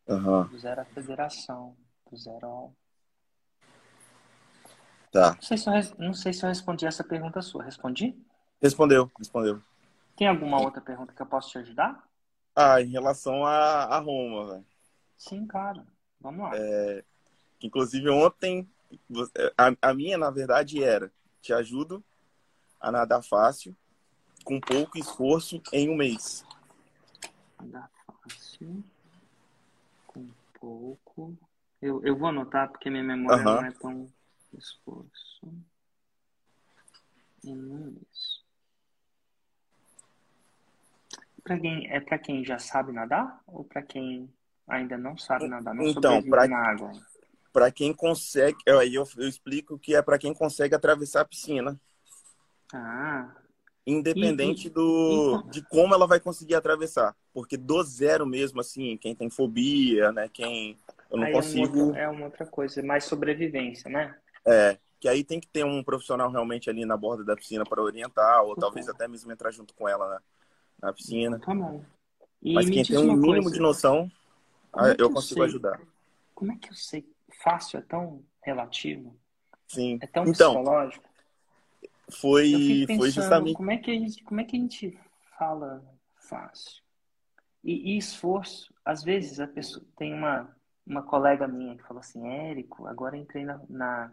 Aham, 0.10 0.50
do 0.50 0.58
zero 0.60 0.82
à 0.82 0.86
federação, 0.86 1.76
do 2.10 2.18
zero 2.18 2.46
ao. 2.48 2.76
tá. 5.12 5.36
Não 5.36 5.42
sei 5.42 5.58
se 5.58 5.70
eu, 5.70 5.74
não 6.00 6.14
sei 6.14 6.34
se 6.34 6.44
eu 6.46 6.50
respondi 6.50 6.86
essa 6.86 7.04
pergunta 7.04 7.42
sua. 7.42 7.64
Respondi? 7.64 8.16
Respondeu, 8.62 9.10
respondeu. 9.18 9.62
Tem 10.16 10.28
alguma 10.28 10.60
outra 10.60 10.82
pergunta 10.82 11.14
que 11.14 11.22
eu 11.22 11.26
posso 11.28 11.50
te 11.52 11.60
ajudar? 11.60 12.04
Ah, 12.56 12.82
em 12.82 12.88
relação 12.90 13.46
a, 13.46 13.84
a 13.86 14.00
Roma, 14.00 14.48
velho. 14.54 14.66
Sim, 15.18 15.46
claro. 15.46 15.86
Vamos 16.20 16.42
lá. 16.42 16.52
Que, 16.52 17.04
Inclusive 17.64 18.10
ontem, 18.10 18.68
você- 19.10 19.32
a, 19.58 19.90
a 19.90 19.94
minha, 19.94 20.18
na 20.18 20.30
verdade, 20.30 20.84
era 20.84 21.12
te 21.42 21.54
ajudo 21.54 22.04
a 22.80 22.92
nadar 22.92 23.24
fácil, 23.24 23.76
com 24.44 24.60
pouco 24.60 24.98
esforço 24.98 25.62
em 25.74 25.90
um 25.90 25.96
mês. 25.96 26.46
Dá 27.66 27.90
fácil. 28.06 28.84
Pouco. 30.60 31.38
Eu, 31.82 32.04
eu 32.04 32.18
vou 32.18 32.30
anotar 32.30 32.70
porque 32.70 32.90
minha 32.90 33.04
memória 33.04 33.44
não 33.44 33.66
é 33.66 33.72
tão 33.72 34.12
esforço. 34.58 35.54
Em. 37.44 37.96
Pra 41.44 41.58
quem, 41.60 41.90
é 41.90 42.00
para 42.00 42.18
quem 42.20 42.44
já 42.44 42.60
sabe 42.60 42.92
nadar 42.92 43.42
ou 43.48 43.64
para 43.64 43.82
quem 43.82 44.30
ainda 44.68 44.98
não 44.98 45.18
sabe 45.18 45.48
nadar? 45.48 45.74
Não 45.74 45.86
Então, 45.86 46.22
pra- 46.24 46.48
na 46.48 46.58
água. 46.58 46.92
Para 47.54 47.72
quem 47.72 47.94
consegue, 47.94 48.58
eu- 48.66 48.82
eu, 48.84 49.04
eu 49.18 49.28
explico 49.28 49.80
que 49.80 49.96
é 49.96 50.02
para 50.02 50.20
quem 50.20 50.34
consegue 50.34 50.76
atravessar 50.76 51.22
a 51.22 51.26
piscina, 51.26 51.80
Ah, 52.74 53.34
independente 53.88 54.68
E- 54.68 54.70
do 54.70 55.42
e- 55.48 55.52
de 55.52 55.62
como 55.64 55.94
ela 55.96 56.06
vai 56.06 56.20
conseguir 56.20 56.56
atravessar, 56.56 57.16
porque 57.34 57.56
do 57.56 57.82
zero 57.84 58.26
mesmo 58.28 58.60
assim, 58.60 58.98
quem 58.98 59.16
tem 59.16 59.30
fobia, 59.30 60.12
né, 60.12 60.28
quem 60.28 60.78
eu 61.10 61.18
não 61.18 61.24
aí 61.26 61.32
é, 61.32 61.34
consigo, 61.34 61.80
outro- 61.86 61.96
é 61.96 62.10
uma 62.10 62.26
outra 62.26 62.46
coisa, 62.46 62.84
mais 62.84 63.06
sobrevivência, 63.06 63.90
né? 63.90 64.16
é, 64.46 64.78
que 65.00 65.08
aí 65.08 65.24
tem 65.24 65.40
que 65.40 65.48
ter 65.48 65.64
um 65.64 65.82
profissional 65.84 66.30
realmente 66.30 66.70
ali 66.70 66.84
na 66.86 66.98
borda 66.98 67.24
da 67.24 67.36
piscina 67.36 67.64
para 67.64 67.82
orientar, 67.82 68.42
ou 68.44 68.50
Uhum. 68.50 68.56
talvez 68.56 68.90
até 68.90 69.08
mesmo 69.08 69.32
entrar 69.32 69.52
junto 69.52 69.74
com 69.74 69.88
ela 69.88 70.08
na, 70.10 70.22
na 70.88 70.94
piscina. 70.94 71.40
Tá 71.40 71.54
bom. 71.56 71.84
E 72.42 72.54
Mas 72.54 72.70
quem 72.70 72.84
tem 72.84 72.98
um 72.98 73.04
uma 73.04 73.16
mínimo 73.18 73.42
coisa, 73.44 73.52
de 73.56 73.60
noção, 73.60 74.12
como 74.72 74.86
é 74.86 74.92
ah, 74.92 74.96
que 74.96 75.02
eu 75.02 75.10
consigo 75.12 75.40
sei- 75.42 75.50
ajudar. 75.50 75.80
Como 76.36 76.52
é 76.52 76.56
que 76.58 76.70
eu 76.70 76.76
sei? 76.76 77.06
Fácil 77.42 77.80
é 77.80 77.82
tão 77.82 78.24
relativo? 78.44 79.16
Sim. 79.68 79.98
É 80.02 80.08
tão 80.08 80.24
Então, 80.24 80.54
psicológico? 80.54 81.08
Foi 82.12 82.50
fico 82.60 82.88
foi 82.88 83.12
pensando, 83.12 83.14
justamente 83.14 83.54
como 83.54 83.72
é 83.72 83.78
que 83.78 83.92
a 83.92 83.94
gente, 83.96 84.24
como 84.24 84.40
é 84.42 84.44
que 84.44 84.56
a 84.56 84.60
gente 84.60 85.00
fala 85.38 85.84
fácil? 86.16 86.82
E, 87.64 87.94
e 87.96 87.98
esforço, 87.98 88.74
às 88.86 89.04
vezes 89.04 89.40
a 89.40 89.48
pessoa 89.48 89.86
tem 89.98 90.14
uma 90.14 90.56
uma 90.86 91.04
colega 91.04 91.50
minha 91.50 91.76
que 91.76 91.84
falou 91.84 92.00
assim, 92.00 92.26
Érico, 92.30 92.88
agora 92.88 93.18
entrei 93.18 93.44
na, 93.44 93.60
na, 93.70 94.12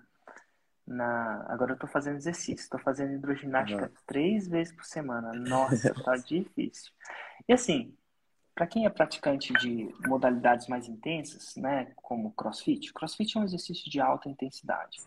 na- 0.87 1.47
agora 1.49 1.73
eu 1.73 1.79
tô 1.79 1.87
fazendo 1.87 2.17
exercício, 2.17 2.69
tô 2.69 2.79
fazendo 2.79 3.15
hidroginástica 3.15 3.87
Uhum. 3.87 3.93
três 4.07 4.49
vezes 4.49 4.75
por 4.75 4.85
semana. 4.85 5.33
Nossa, 5.33 5.95
tá 5.95 6.17
difícil. 6.19 6.93
E 7.49 7.53
assim, 7.53 7.97
para 8.57 8.67
quem 8.67 8.87
é 8.87 8.91
praticante 8.91 9.53
de 9.55 9.89
modalidades 10.07 10.67
mais 10.67 10.89
intensas, 10.89 11.55
né, 11.57 11.93
como 11.97 12.33
CrossFit, 12.33 12.93
CrossFit 12.93 13.37
é 13.37 13.41
um 13.41 13.45
exercício 13.45 13.89
de 13.91 14.01
alta 14.01 14.29
intensidade. 14.29 15.01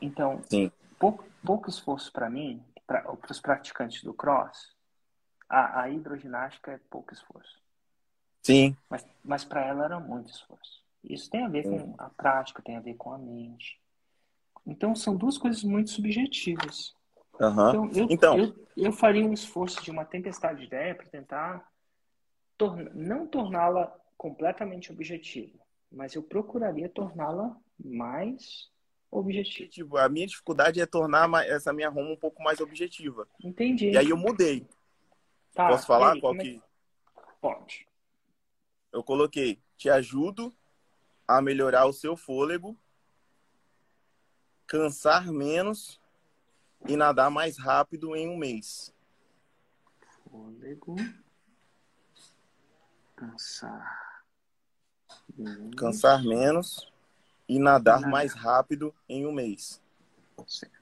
Então, 0.00 0.42
Sim. 0.48 0.70
Pouco, 0.98 1.24
pouco 1.44 1.68
esforço 1.68 2.12
para 2.12 2.28
mim, 2.30 2.62
para 2.86 3.04
os 3.30 3.40
praticantes 3.40 4.02
do 4.02 4.14
cross, 4.14 4.74
a, 5.48 5.82
a 5.82 5.90
hidroginástica 5.90 6.72
é 6.72 6.78
pouco 6.90 7.12
esforço. 7.12 7.60
Sim, 8.42 8.76
Mas, 8.88 9.06
mas 9.24 9.44
para 9.44 9.64
ela 9.64 9.84
era 9.84 10.00
muito 10.00 10.30
esforço. 10.30 10.82
Isso 11.02 11.30
tem 11.30 11.44
a 11.44 11.48
ver 11.48 11.64
com 11.64 11.94
a 11.98 12.10
prática, 12.10 12.62
tem 12.62 12.76
a 12.76 12.80
ver 12.80 12.94
com 12.94 13.12
a 13.12 13.18
mente. 13.18 13.80
Então, 14.66 14.94
são 14.94 15.16
duas 15.16 15.38
coisas 15.38 15.62
muito 15.62 15.90
subjetivas. 15.90 16.94
aham. 17.40 17.68
Então, 17.70 17.90
eu, 17.92 18.06
Então. 18.10 18.36
eu, 18.38 18.66
eu 18.76 18.92
faria 18.92 19.24
um 19.24 19.32
esforço 19.32 19.82
de 19.82 19.90
uma 19.90 20.04
tempestade 20.04 20.60
de 20.60 20.66
ideia 20.66 20.94
para 20.94 21.06
tentar 21.06 21.68
torna, 22.56 22.90
não 22.94 23.26
torná-la 23.26 23.96
completamente 24.16 24.90
objetiva, 24.90 25.58
mas 25.90 26.14
eu 26.14 26.22
procuraria 26.22 26.88
torná-la 26.88 27.56
mais 27.78 28.70
objetiva. 29.18 29.70
Tipo, 29.70 29.96
a 29.96 30.08
minha 30.08 30.26
dificuldade 30.26 30.80
é 30.80 30.86
tornar 30.86 31.28
essa 31.46 31.72
minha 31.72 31.88
Roma 31.88 32.10
um 32.10 32.16
pouco 32.16 32.42
mais 32.42 32.60
objetiva. 32.60 33.28
Entendi. 33.42 33.90
E 33.90 33.98
aí 33.98 34.10
eu 34.10 34.16
mudei. 34.16 34.66
Tá, 35.54 35.68
Posso 35.68 35.86
falar 35.86 36.12
aí, 36.12 36.20
qual 36.20 36.34
é 36.34 36.38
que 36.38 36.62
Pode. 37.40 37.88
eu 38.92 39.02
coloquei? 39.02 39.58
Te 39.76 39.88
ajudo 39.88 40.52
a 41.26 41.40
melhorar 41.40 41.86
o 41.86 41.92
seu 41.92 42.16
fôlego, 42.16 42.76
cansar 44.66 45.30
menos 45.32 46.00
e 46.88 46.96
nadar 46.96 47.30
mais 47.30 47.58
rápido 47.58 48.14
em 48.14 48.28
um 48.28 48.36
mês. 48.36 48.94
Fôlego. 50.24 50.96
Cansar. 53.14 54.24
Cansar 55.76 56.22
menos 56.22 56.92
e 57.48 57.58
nadar 57.58 57.96
Nadar. 57.96 58.10
mais 58.10 58.34
rápido 58.34 58.94
em 59.08 59.26
um 59.26 59.32
mês. 59.32 59.82
Certo. 60.46 60.76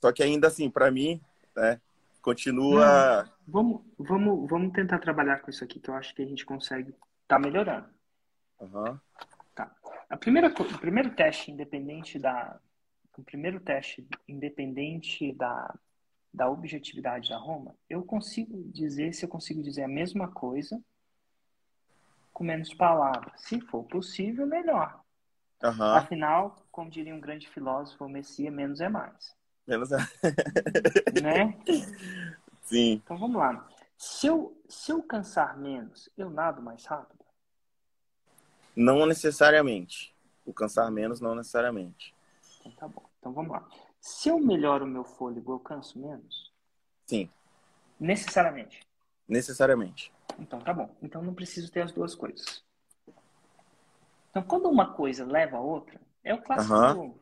Só 0.00 0.12
que 0.12 0.22
ainda 0.22 0.46
assim, 0.48 0.70
para 0.70 0.90
mim, 0.90 1.20
né, 1.56 1.80
continua. 2.22 3.28
Vamos, 3.46 3.82
vamos, 3.98 4.48
vamos 4.48 4.72
tentar 4.72 4.98
trabalhar 4.98 5.40
com 5.40 5.50
isso 5.50 5.64
aqui, 5.64 5.80
que 5.80 5.88
eu 5.90 5.94
acho 5.94 6.14
que 6.14 6.22
a 6.22 6.26
gente 6.26 6.44
consegue 6.44 6.94
estar 7.22 7.38
melhorando. 7.38 7.88
Aham, 8.60 9.00
Tá. 9.54 9.74
A 10.08 10.16
primeira, 10.16 10.48
o 10.48 10.78
primeiro 10.78 11.14
teste 11.16 11.50
independente 11.50 12.16
da, 12.18 12.60
o 13.16 13.22
primeiro 13.24 13.58
teste 13.58 14.06
independente 14.28 15.32
da, 15.32 15.74
da 16.32 16.48
objetividade 16.48 17.28
da 17.28 17.36
Roma, 17.36 17.74
eu 17.90 18.04
consigo 18.04 18.62
dizer 18.70 19.12
se 19.12 19.24
eu 19.24 19.28
consigo 19.28 19.60
dizer 19.60 19.82
a 19.82 19.88
mesma 19.88 20.28
coisa 20.28 20.80
com 22.32 22.44
menos 22.44 22.72
palavras. 22.72 23.40
Se 23.42 23.60
for 23.60 23.82
possível, 23.84 24.46
melhor. 24.46 25.02
Aham. 25.62 25.96
Afinal, 25.98 26.56
como 26.70 26.90
diria 26.90 27.14
um 27.14 27.20
grande 27.20 27.48
filósofo, 27.48 28.04
o 28.04 28.08
Messias, 28.08 28.52
menos 28.52 28.80
é 28.80 28.88
mais. 28.88 29.36
Menos 29.66 29.90
Né? 31.22 31.58
Sim. 32.64 33.02
Então 33.04 33.18
vamos 33.18 33.36
lá. 33.36 33.68
Se 33.96 34.26
eu, 34.26 34.56
se 34.68 34.92
eu 34.92 35.02
cansar 35.02 35.58
menos, 35.58 36.08
eu 36.16 36.30
nado 36.30 36.62
mais 36.62 36.84
rápido? 36.84 37.24
Não 38.76 39.04
necessariamente. 39.06 40.14
O 40.46 40.52
cansar 40.52 40.90
menos, 40.90 41.20
não 41.20 41.34
necessariamente. 41.34 42.14
Então 42.60 42.72
tá 42.72 42.88
bom. 42.88 43.02
Então 43.18 43.32
vamos 43.32 43.50
lá. 43.52 43.68
Se 44.00 44.28
eu 44.28 44.38
melhoro 44.38 44.84
o 44.84 44.88
meu 44.88 45.04
fôlego, 45.04 45.52
eu 45.52 45.58
canso 45.58 45.98
menos? 45.98 46.52
Sim, 47.06 47.28
Necessariamente. 47.98 48.80
necessariamente. 49.26 50.12
Então 50.38 50.60
tá 50.60 50.72
bom. 50.72 50.94
Então 51.02 51.22
não 51.22 51.34
preciso 51.34 51.70
ter 51.70 51.82
as 51.82 51.92
duas 51.92 52.14
coisas. 52.14 52.62
Então 54.30 54.42
quando 54.42 54.68
uma 54.68 54.92
coisa 54.94 55.24
leva 55.24 55.56
a 55.56 55.60
outra, 55.60 56.00
é 56.22 56.34
o 56.34 56.42
clássico. 56.42 56.74
Aham. 56.74 57.14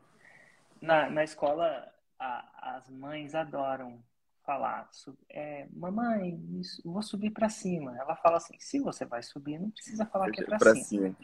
Na, 0.81 1.09
na 1.09 1.23
escola, 1.23 1.91
a- 2.19 2.75
as 2.77 2.89
mães 2.89 3.33
adoram 3.33 3.99
falar. 4.45 4.89
é, 5.29 5.67
Mamãe, 5.73 6.39
vou 6.85 7.01
subir 7.01 7.31
para 7.31 7.49
cima. 7.49 7.97
Ela 7.97 8.15
fala 8.15 8.37
assim: 8.37 8.57
se 8.59 8.79
você 8.79 9.05
vai 9.05 9.21
subir, 9.23 9.59
não 9.59 9.69
precisa 9.71 10.05
falar 10.05 10.29
que 10.29 10.41
é 10.41 10.45
para 10.45 10.59
cima. 10.75 10.83
cima. 10.83 11.15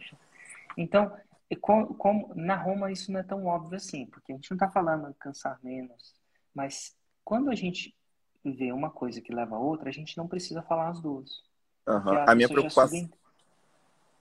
Então, 0.78 1.16
e 1.50 1.56
co- 1.56 1.94
como, 1.96 2.34
na 2.36 2.56
Roma 2.56 2.92
isso 2.92 3.12
não 3.12 3.20
é 3.20 3.24
tão 3.24 3.46
óbvio 3.46 3.78
assim, 3.78 4.06
porque 4.08 4.32
a 4.32 4.36
gente 4.36 4.50
não 4.52 4.56
está 4.56 4.70
falando 4.70 5.08
de 5.10 5.14
cansar 5.16 5.60
menos, 5.64 6.16
mas 6.54 6.98
quando 7.24 7.50
a 7.50 7.56
gente 7.56 7.96
vê 8.44 8.72
uma 8.72 8.90
coisa 8.90 9.22
que 9.22 9.34
leva 9.34 9.56
a 9.56 9.60
outra, 9.60 9.90
a 9.90 9.94
gente 9.94 10.18
não 10.18 10.28
precisa 10.28 10.62
falar 10.64 10.90
as 10.90 11.00
duas. 11.00 11.44
Aham. 11.88 12.16
Porque 12.16 12.32
A 12.32 12.36
minha 12.36 12.50
preocupação. 12.50 13.10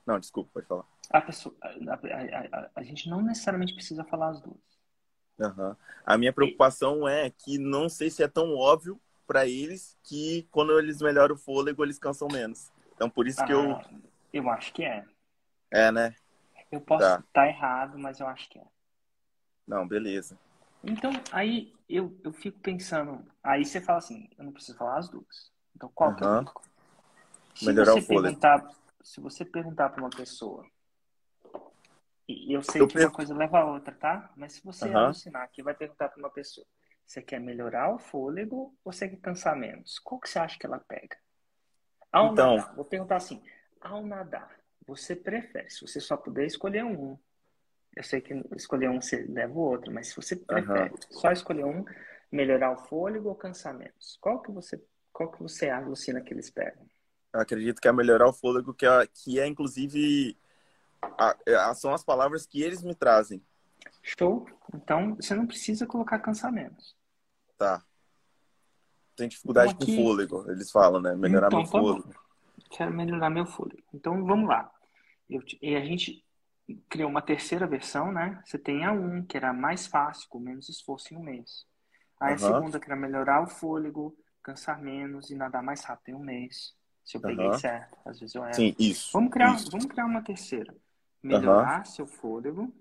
Não, 0.07 0.19
desculpa, 0.19 0.51
pode 0.55 0.67
falar. 0.67 0.85
A, 1.11 1.21
pessoa, 1.21 1.55
a, 1.63 1.69
a- 1.69 2.71
a- 2.75 2.83
gente 2.83 3.09
não 3.09 3.23
necessariamente 3.23 3.75
precisa 3.75 4.05
falar 4.05 4.31
as 4.31 4.41
duas. 4.41 4.61
Aham. 5.41 5.77
A 6.05 6.19
minha 6.19 6.33
preocupação 6.33 7.09
é 7.09 7.31
que 7.31 7.59
não 7.59 7.89
sei 7.89 8.11
se 8.11 8.23
é 8.23 8.29
tão 8.29 8.55
óbvio 8.55 9.01
para 9.27 9.47
eles 9.47 9.97
que 10.05 10.47
quando 10.51 10.79
eles 10.79 11.01
melhoram 11.01 11.35
o 11.35 11.39
fôlego, 11.39 11.85
eles 11.85 11.99
cansam 11.99 12.29
menos. 12.29 12.71
Então, 12.95 13.09
por 13.09 13.27
isso 13.27 13.45
que 13.45 13.53
eu. 13.53 13.77
Ah, 13.77 13.85
eu 14.33 14.49
acho 14.51 14.73
que 14.73 14.85
é. 14.85 15.05
É, 15.71 15.91
né? 15.91 16.15
Eu 16.73 16.81
posso 16.81 17.09
Tá. 17.09 17.25
estar 17.25 17.47
errado, 17.47 17.97
mas 17.99 18.19
eu 18.19 18.27
acho 18.27 18.49
que 18.51 18.59
é. 18.59 18.65
Não, 19.67 19.87
beleza. 19.87 20.39
Então, 20.85 21.13
aí 21.33 21.73
eu, 21.89 22.17
eu 22.25 22.33
fico 22.33 22.59
pensando. 22.61 23.25
Aí 23.43 23.65
você 23.65 23.81
fala 23.81 23.99
assim: 23.99 24.29
eu 24.37 24.45
não 24.45 24.53
preciso 24.53 24.77
falar 24.79 24.99
as 24.99 25.09
duas. 25.09 25.53
Então, 25.75 25.91
qual 25.95 26.15
que 26.15 26.25
é 26.25 26.27
o? 26.27 26.45
Se 27.55 27.73
Melhorar 27.73 27.95
você 27.95 28.01
o 28.01 28.03
fôlego. 28.03 28.39
perguntar, 28.39 28.63
se 29.03 29.21
você 29.21 29.45
perguntar 29.45 29.91
para 29.91 30.03
uma 30.03 30.11
pessoa, 30.11 30.67
e 32.29 32.53
eu 32.53 32.63
sei 32.63 32.81
Eu 32.81 32.89
que 32.89 32.99
uma 32.99 33.11
coisa 33.11 33.35
leva 33.35 33.59
a 33.59 33.65
outra, 33.67 33.95
tá? 33.95 34.33
Mas 34.37 34.55
se 34.55 34.65
você 34.65 34.89
Aham. 34.89 35.05
alucinar 35.07 35.43
aqui, 35.43 35.63
vai 35.63 35.75
perguntar 35.75 36.09
para 36.09 36.19
uma 36.19 36.31
pessoa, 36.31 36.67
você 37.05 37.21
quer 37.23 37.41
melhorar 37.41 37.95
o 37.95 37.99
fôlego 37.99 38.57
ou 38.85 38.93
você 38.93 39.09
quer 39.09 39.17
cansar 39.21 39.57
menos? 39.57 39.99
Qual 39.99 40.21
que 40.21 40.29
você 40.29 40.39
acha 40.39 40.59
que 40.59 40.67
ela 40.67 40.79
pega? 40.79 41.17
Ao 42.11 42.33
Então- 42.33 42.57
nadar, 42.57 42.75
vou 42.75 42.85
perguntar 42.85 43.17
assim, 43.17 43.43
ao 43.81 44.05
nadar, 44.07 44.59
você 44.87 45.17
prefere, 45.17 45.69
se 45.71 45.81
você 45.81 46.01
só 46.01 46.17
puder 46.17 46.45
escolher 46.47 46.85
um, 46.85 47.19
eu 47.97 48.03
sei 48.03 48.21
que 48.21 48.35
escolher 48.57 48.89
um 48.89 49.01
você 49.01 49.23
leva 49.29 49.53
o 49.53 49.59
outro, 49.63 49.93
mas 49.93 50.09
se 50.09 50.17
você 50.17 50.37
prefere 50.37 50.93
só 51.11 51.31
escolher 51.33 51.65
um, 51.65 51.85
melhorar 52.31 52.73
o 52.73 52.79
fôlego 52.87 53.29
ou 53.29 53.35
cansar 53.35 53.75
menos? 53.75 54.17
Qual 54.21 54.41
que 54.41 54.51
você, 54.51 54.83
qual 55.13 55.31
que 55.31 55.43
você 55.43 55.69
alucina 55.69 56.21
que 56.23 56.33
eles 56.33 56.51
pegam? 56.51 56.87
Eu 57.35 57.41
acredito 57.41 57.81
que 57.81 57.89
é 57.89 57.93
melhorar 57.93 58.29
o 58.29 58.33
fôlego, 58.33 58.75
que 58.75 58.87
é, 58.87 59.07
que 59.07 59.39
é 59.41 59.47
inclusive, 59.47 60.37
a- 61.03 61.37
a- 61.71 61.75
são 61.75 61.93
as 61.93 62.05
palavras 62.05 62.47
que 62.47 62.63
eles 62.63 62.83
me 62.83 62.95
trazem. 62.95 63.43
Show? 64.03 64.47
Então, 64.75 65.17
você 65.17 65.35
não 65.35 65.47
precisa 65.47 65.87
colocar 65.87 66.19
cansar 66.19 66.53
menos. 66.53 66.97
Tá. 67.59 67.85
Tem 69.17 69.29
dificuldade 69.29 69.73
Então, 69.75 69.83
aqui- 69.85 69.97
com 69.97 70.03
fôlego, 70.03 70.51
eles 70.51 70.71
falam, 70.71 71.01
né? 71.01 71.15
Melhorar 71.15 71.49
Então, 71.49 71.59
meu 71.61 71.67
tá 71.71 71.79
fôlego. 71.79 72.15
Quero 72.71 72.93
melhorar 72.95 73.31
meu 73.31 73.47
fôlego. 73.47 73.83
Então, 73.93 74.25
vamos 74.25 74.49
lá. 74.49 74.73
Eu, 75.29 75.43
e 75.61 75.77
a 75.77 75.85
gente 75.85 76.25
criou 76.89 77.11
uma 77.11 77.21
terceira 77.23 77.67
versão, 77.67 78.11
né? 78.13 78.43
Você 78.45 78.59
tem 78.59 78.85
a 78.85 78.93
1, 78.93 79.25
que 79.27 79.37
era 79.37 79.53
mais 79.53 79.87
fácil, 79.87 80.29
com 80.29 80.39
menos 80.39 80.69
esforço 80.69 81.13
em 81.13 81.17
um 81.17 81.23
mês. 81.23 81.67
Aí 82.21 82.35
a 82.35 82.37
Aham. 82.37 82.55
segunda, 82.55 82.81
que 82.81 82.87
era 82.87 82.97
melhorar 82.99 83.43
o 83.43 83.47
fôlego, 83.49 84.17
cansar 84.43 84.81
menos 84.81 85.31
e 85.31 85.35
nadar 85.35 85.63
mais 85.63 85.85
rápido 85.85 86.15
em 86.15 86.15
um 86.15 86.25
mês. 86.25 86.75
Se 87.05 87.17
eu 87.17 87.21
peguei 87.21 87.49
Aham. 87.49 87.59
certo, 87.59 87.99
às 88.05 88.19
vezes 88.21 88.35
eu 88.35 88.43
erro. 88.45 88.55
Sim, 88.55 88.75
isso. 88.79 89.11
Vamos 89.13 89.31
criar, 89.33 89.55
isso. 89.55 89.71
vamos 89.71 89.87
criar 89.87 90.07
uma 90.07 90.23
terceira. 90.23 90.75
Melhorar 91.23 91.87
seu 91.87 92.07
fôlego 92.07 92.75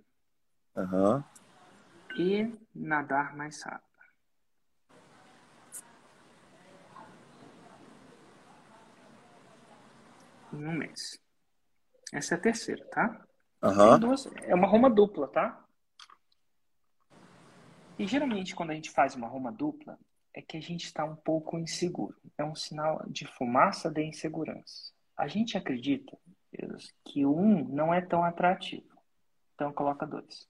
Aham. 0.76 1.24
e 2.16 2.52
nadar 2.74 3.36
mais 3.36 3.62
rápido. 3.64 3.92
Em 10.54 10.66
um 10.66 10.74
mês. 10.74 11.20
Essa 12.12 12.36
é 12.36 12.38
a 12.38 12.42
terceira, 12.42 12.86
tá? 12.88 13.26
Aham. 13.64 14.00
duas, 14.00 14.26
é 14.44 14.56
uma 14.56 14.68
roma 14.68 14.90
dupla, 14.90 15.28
tá? 15.28 15.64
E 17.98 18.08
geralmente 18.08 18.56
quando 18.56 18.72
a 18.72 18.74
gente 18.74 18.90
faz 18.90 19.16
uma 19.16 19.28
roma 19.28 19.52
dupla, 19.52 19.98
é 20.34 20.42
que 20.42 20.58
a 20.58 20.62
gente 20.62 20.86
está 20.86 21.06
um 21.06 21.16
pouco 21.16 21.60
inseguro. 21.60 22.18
É 22.38 22.44
um 22.44 22.56
sinal 22.56 23.04
de 23.08 23.28
fumaça 23.28 23.90
de 23.90 24.04
insegurança. 24.04 24.92
A 25.16 25.28
gente 25.28 25.58
acredita 25.58 26.18
que 27.06 27.26
o 27.26 27.36
um 27.36 27.64
não 27.70 27.94
é 27.94 28.02
tão 28.02 28.24
atrativo. 28.24 28.86
Então 29.56 29.72
coloca 29.72 30.06
dois. 30.06 30.48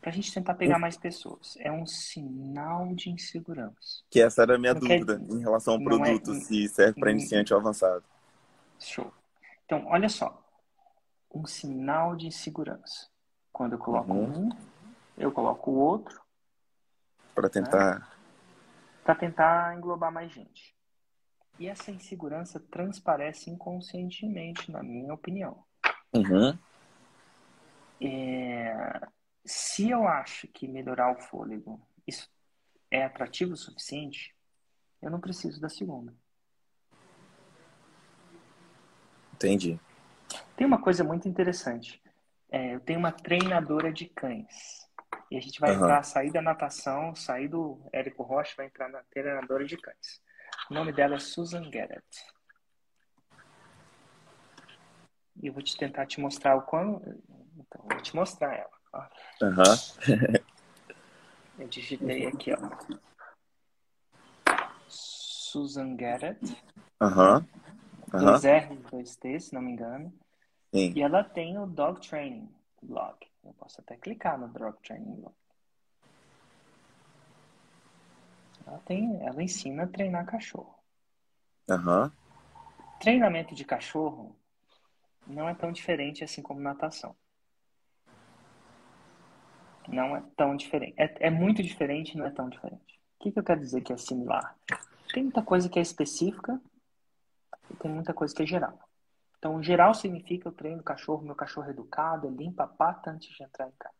Pra 0.00 0.10
gente 0.12 0.32
tentar 0.34 0.54
pegar 0.54 0.78
mais 0.78 0.96
pessoas. 0.96 1.56
É 1.58 1.72
um 1.72 1.86
sinal 1.86 2.94
de 2.94 3.08
insegurança. 3.10 4.02
Que 4.10 4.20
essa 4.20 4.42
era 4.42 4.56
a 4.56 4.58
minha 4.58 4.74
Não 4.74 4.80
quer- 4.80 4.98
dúvida 5.04 5.34
em 5.34 5.40
relação 5.40 5.74
ao 5.74 5.80
não 5.80 6.04
é- 6.04 6.18
produto, 6.18 6.34
se 6.34 6.68
serve 6.68 7.00
para 7.00 7.08
Hum. 7.10 7.12
iniciante 7.12 7.54
ou 7.54 7.60
avançado. 7.60 8.04
Show. 8.78 9.12
Então, 9.64 9.86
olha 9.86 10.08
só. 10.08 10.42
Um 11.34 11.46
sinal 11.46 12.14
de 12.14 12.26
insegurança. 12.26 13.08
Quando 13.52 13.72
eu 13.72 13.78
coloco 13.78 14.12
Uhum. 14.12 14.48
um, 14.48 14.56
eu 15.16 15.32
coloco 15.32 15.70
o 15.70 15.74
outro 15.78 16.20
Para 17.34 17.48
tentar. 17.48 18.14
para 19.04 19.14
tentar 19.14 19.76
englobar 19.76 20.12
mais 20.12 20.30
gente. 20.32 20.73
E 21.58 21.68
essa 21.68 21.90
insegurança 21.90 22.58
transparece 22.58 23.50
inconscientemente, 23.50 24.70
na 24.70 24.82
minha 24.82 25.14
opinião. 25.14 25.64
Uhum. 26.12 26.58
É, 28.00 29.00
Se 29.44 29.90
eu 29.90 30.06
acho 30.06 30.48
que 30.48 30.66
melhorar 30.66 31.12
o 31.12 31.20
fôlego 31.20 31.80
isso 32.06 32.28
é 32.90 33.04
atrativo 33.04 33.52
o 33.52 33.56
suficiente, 33.56 34.34
eu 35.00 35.10
não 35.10 35.20
preciso 35.20 35.60
da 35.60 35.68
segunda. 35.68 36.14
Entendi. 39.32 39.78
Tem 40.56 40.66
uma 40.66 40.80
coisa 40.80 41.02
muito 41.02 41.28
interessante. 41.28 42.00
É, 42.50 42.74
eu 42.74 42.80
tenho 42.80 42.98
uma 42.98 43.10
treinadora 43.10 43.92
de 43.92 44.06
cães. 44.06 44.88
E 45.30 45.36
a 45.36 45.40
gente 45.40 45.58
vai 45.58 45.70
Aham. 45.70 45.82
entrar, 45.82 46.02
sair 46.04 46.30
da 46.30 46.40
natação, 46.40 47.14
sair 47.14 47.48
do 47.48 47.80
Érico 47.92 48.22
Rocha, 48.22 48.54
vai 48.56 48.66
entrar 48.66 48.88
na 48.88 49.02
treinadora 49.04 49.64
de 49.66 49.76
cães. 49.76 50.22
O 50.70 50.74
nome 50.74 50.92
dela 50.92 51.16
é 51.16 51.18
Susan 51.18 51.68
Garrett. 51.70 52.24
E 55.42 55.46
eu 55.48 55.52
vou 55.52 55.62
te 55.62 55.76
tentar 55.76 56.06
te 56.06 56.20
mostrar 56.20 56.56
o 56.56 56.62
quão. 56.62 57.02
Então, 57.56 57.84
vou 57.88 58.00
te 58.00 58.14
mostrar 58.16 58.54
ela. 58.54 59.10
Aham. 59.42 59.76
Eu 61.56 61.68
digitei 61.68 62.26
aqui, 62.26 62.52
ó. 62.52 62.58
Susan 64.88 65.94
Garrett. 65.96 66.40
Aham. 67.00 67.46
Aham. 68.12 68.24
Dois 68.24 68.44
R, 68.44 68.76
dois 68.90 69.16
T, 69.16 69.38
se 69.38 69.54
não 69.54 69.62
me 69.62 69.72
engano. 69.72 70.12
Sim. 70.74 70.92
E 70.96 71.02
ela 71.02 71.22
tem 71.22 71.58
o 71.58 71.66
Dog 71.66 72.00
Training 72.00 72.52
Blog. 72.82 73.16
Eu 73.44 73.52
posso 73.54 73.80
até 73.80 73.96
clicar 73.96 74.38
no 74.38 74.48
Dog 74.48 74.76
Training 74.82 75.14
Blog. 75.14 75.34
Ela, 78.66 78.78
tem, 78.80 79.22
ela 79.22 79.42
ensina 79.42 79.84
a 79.84 79.86
treinar 79.86 80.26
cachorro. 80.26 80.74
Aham. 81.68 82.10
Treinamento 83.00 83.54
de 83.54 83.64
cachorro 83.64 84.36
não 85.26 85.48
é 85.48 85.54
tão 85.54 85.72
diferente 85.72 86.24
assim 86.24 86.42
como 86.42 86.60
natação. 86.60 87.14
Não 89.88 90.16
é 90.16 90.22
tão 90.36 90.56
diferente. 90.56 90.94
É, 90.96 91.26
é 91.26 91.30
muito 91.30 91.62
diferente, 91.62 92.16
não 92.16 92.26
é 92.26 92.30
tão 92.30 92.48
diferente. 92.48 93.00
O 93.18 93.24
que, 93.24 93.32
que 93.32 93.38
eu 93.38 93.44
quero 93.44 93.60
dizer 93.60 93.82
que 93.82 93.92
é 93.92 93.96
similar? 93.96 94.56
Tem 95.12 95.22
muita 95.22 95.42
coisa 95.42 95.68
que 95.68 95.78
é 95.78 95.82
específica 95.82 96.60
e 97.70 97.76
tem 97.76 97.90
muita 97.90 98.14
coisa 98.14 98.34
que 98.34 98.42
é 98.42 98.46
geral. 98.46 98.78
Então, 99.38 99.62
geral 99.62 99.94
significa 99.94 100.48
eu 100.48 100.52
treino 100.52 100.80
o 100.80 100.84
cachorro, 100.84 101.22
meu 101.22 101.34
cachorro 101.34 101.66
é 101.66 101.70
educado, 101.70 102.26
ele 102.26 102.44
limpa 102.44 102.64
a 102.64 102.68
pata 102.68 103.10
antes 103.10 103.34
de 103.34 103.42
entrar 103.42 103.68
em 103.68 103.72
casa. 103.78 103.94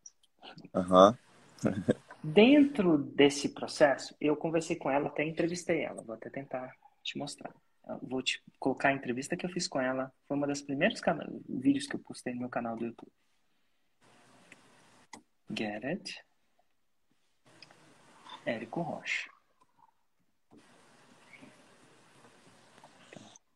Aham. 0.74 1.18
Dentro 2.26 2.96
desse 2.96 3.50
processo, 3.50 4.16
eu 4.18 4.34
conversei 4.34 4.76
com 4.76 4.90
ela, 4.90 5.08
até 5.08 5.22
entrevistei 5.22 5.82
ela, 5.82 6.02
vou 6.02 6.14
até 6.14 6.30
tentar 6.30 6.74
te 7.02 7.18
mostrar. 7.18 7.54
Eu 7.86 7.98
vou 8.02 8.22
te 8.22 8.42
colocar 8.58 8.88
a 8.88 8.92
entrevista 8.94 9.36
que 9.36 9.44
eu 9.44 9.50
fiz 9.50 9.68
com 9.68 9.78
ela, 9.78 10.10
foi 10.26 10.34
uma 10.34 10.46
das 10.46 10.62
primeiros 10.62 11.02
vídeos 11.46 11.86
que 11.86 11.96
eu 11.96 12.00
postei 12.00 12.32
no 12.32 12.40
meu 12.40 12.48
canal 12.48 12.78
do 12.78 12.86
YouTube. 12.86 13.12
Get 15.54 15.84
it? 15.84 16.24
Érico 18.46 18.80
Rocha. 18.80 19.28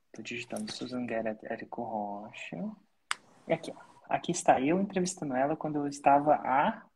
Estou 0.08 0.22
digitando 0.22 0.70
Susan 0.70 1.06
Garrett, 1.06 1.40
Érico 1.50 1.84
Rocha. 1.84 2.70
E 3.46 3.52
aqui, 3.54 3.72
ó. 3.74 3.88
Aqui 4.10 4.32
está 4.32 4.60
eu 4.60 4.78
entrevistando 4.78 5.34
ela 5.34 5.56
quando 5.56 5.76
eu 5.76 5.86
estava 5.86 6.34
há 6.34 6.87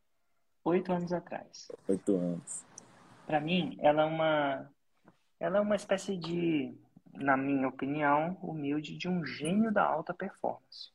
oito 0.65 0.93
anos 0.93 1.13
atrás. 1.13 1.69
Oito 1.89 2.17
anos. 2.17 2.65
Para 3.27 3.41
mim, 3.41 3.77
ela 3.81 4.03
é 4.03 4.05
uma, 4.05 4.71
ela 5.39 5.59
é 5.59 5.61
uma 5.61 5.77
espécie 5.77 6.17
de, 6.17 6.77
na 7.13 7.37
minha 7.37 7.69
opinião, 7.69 8.37
humilde, 8.43 8.97
de 8.97 9.09
um 9.09 9.25
gênio 9.25 9.73
da 9.73 9.85
alta 9.85 10.13
performance. 10.13 10.91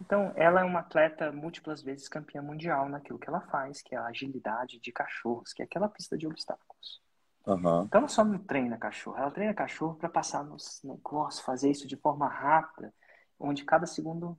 Então, 0.00 0.32
ela 0.34 0.62
é 0.62 0.64
uma 0.64 0.80
atleta 0.80 1.30
múltiplas 1.30 1.82
vezes 1.82 2.08
campeã 2.08 2.40
mundial 2.40 2.88
naquilo 2.88 3.18
que 3.18 3.28
ela 3.28 3.42
faz, 3.42 3.82
que 3.82 3.94
é 3.94 3.98
a 3.98 4.06
agilidade 4.06 4.80
de 4.80 4.90
cachorros, 4.90 5.52
que 5.52 5.60
é 5.60 5.64
aquela 5.64 5.88
pista 5.88 6.16
de 6.16 6.26
obstáculos. 6.26 7.02
Aham. 7.46 7.84
Então, 7.86 7.98
ela 8.00 8.08
só 8.08 8.24
não 8.24 8.38
treina 8.38 8.78
cachorro, 8.78 9.18
ela 9.18 9.30
treina 9.30 9.52
cachorro 9.52 9.94
para 9.96 10.08
passar 10.08 10.42
nos 10.42 10.80
negócios, 10.82 11.44
fazer 11.44 11.70
isso 11.70 11.86
de 11.86 11.96
forma 11.96 12.26
rápida, 12.26 12.94
onde 13.38 13.64
cada 13.64 13.86
segundo 13.86 14.38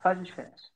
faz 0.00 0.18
a 0.18 0.22
diferença. 0.22 0.73